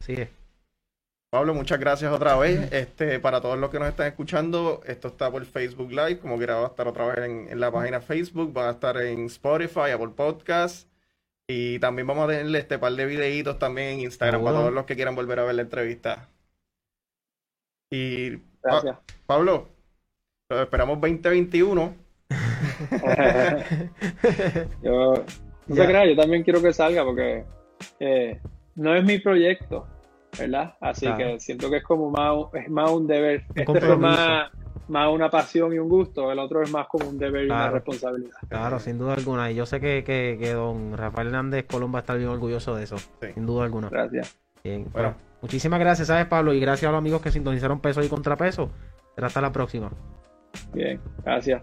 [0.00, 0.39] Sí, es.
[1.30, 2.72] Pablo, muchas gracias otra vez.
[2.72, 6.56] Este, para todos los que nos están escuchando, esto está por Facebook Live, como quiera
[6.56, 9.92] va a estar otra vez en, en la página Facebook, va a estar en Spotify,
[9.94, 10.88] Apple Podcast,
[11.48, 14.86] y también vamos a tenerle este par de videitos también en Instagram para todos los
[14.86, 16.28] que quieran volver a ver la entrevista.
[17.92, 18.98] Y Gracias.
[19.26, 19.68] Pablo,
[20.48, 21.94] lo esperamos 2021.
[24.82, 25.24] yo,
[25.66, 27.44] no se crea, yo también quiero que salga porque
[28.00, 28.40] eh,
[28.74, 29.86] no es mi proyecto,
[30.38, 30.74] ¿verdad?
[30.80, 31.18] Así Claro.
[31.18, 33.44] que siento que es como más, un- es más un deber.
[33.48, 33.98] Este compromiso.
[33.98, 34.50] más,
[34.88, 37.70] más una pasión y un gusto, el otro es más como un deber y una
[37.70, 38.36] responsabilidad.
[38.48, 39.50] Claro, sin duda alguna.
[39.50, 42.74] Y yo sé que, que, que don Rafael Hernández Colón va a estar bien orgulloso
[42.74, 42.98] de eso.
[42.98, 43.28] Sí.
[43.34, 43.88] Sin duda alguna.
[43.88, 44.36] Gracias.
[44.64, 45.08] Bien, Bueno.
[45.10, 46.52] bueno, muchísimas gracias, ¿sabes, Pablo?
[46.52, 48.70] Y gracias a los amigos que sintonizaron peso y contrapeso.
[49.14, 49.90] Será hasta la próxima.
[50.74, 51.62] Bien, gracias.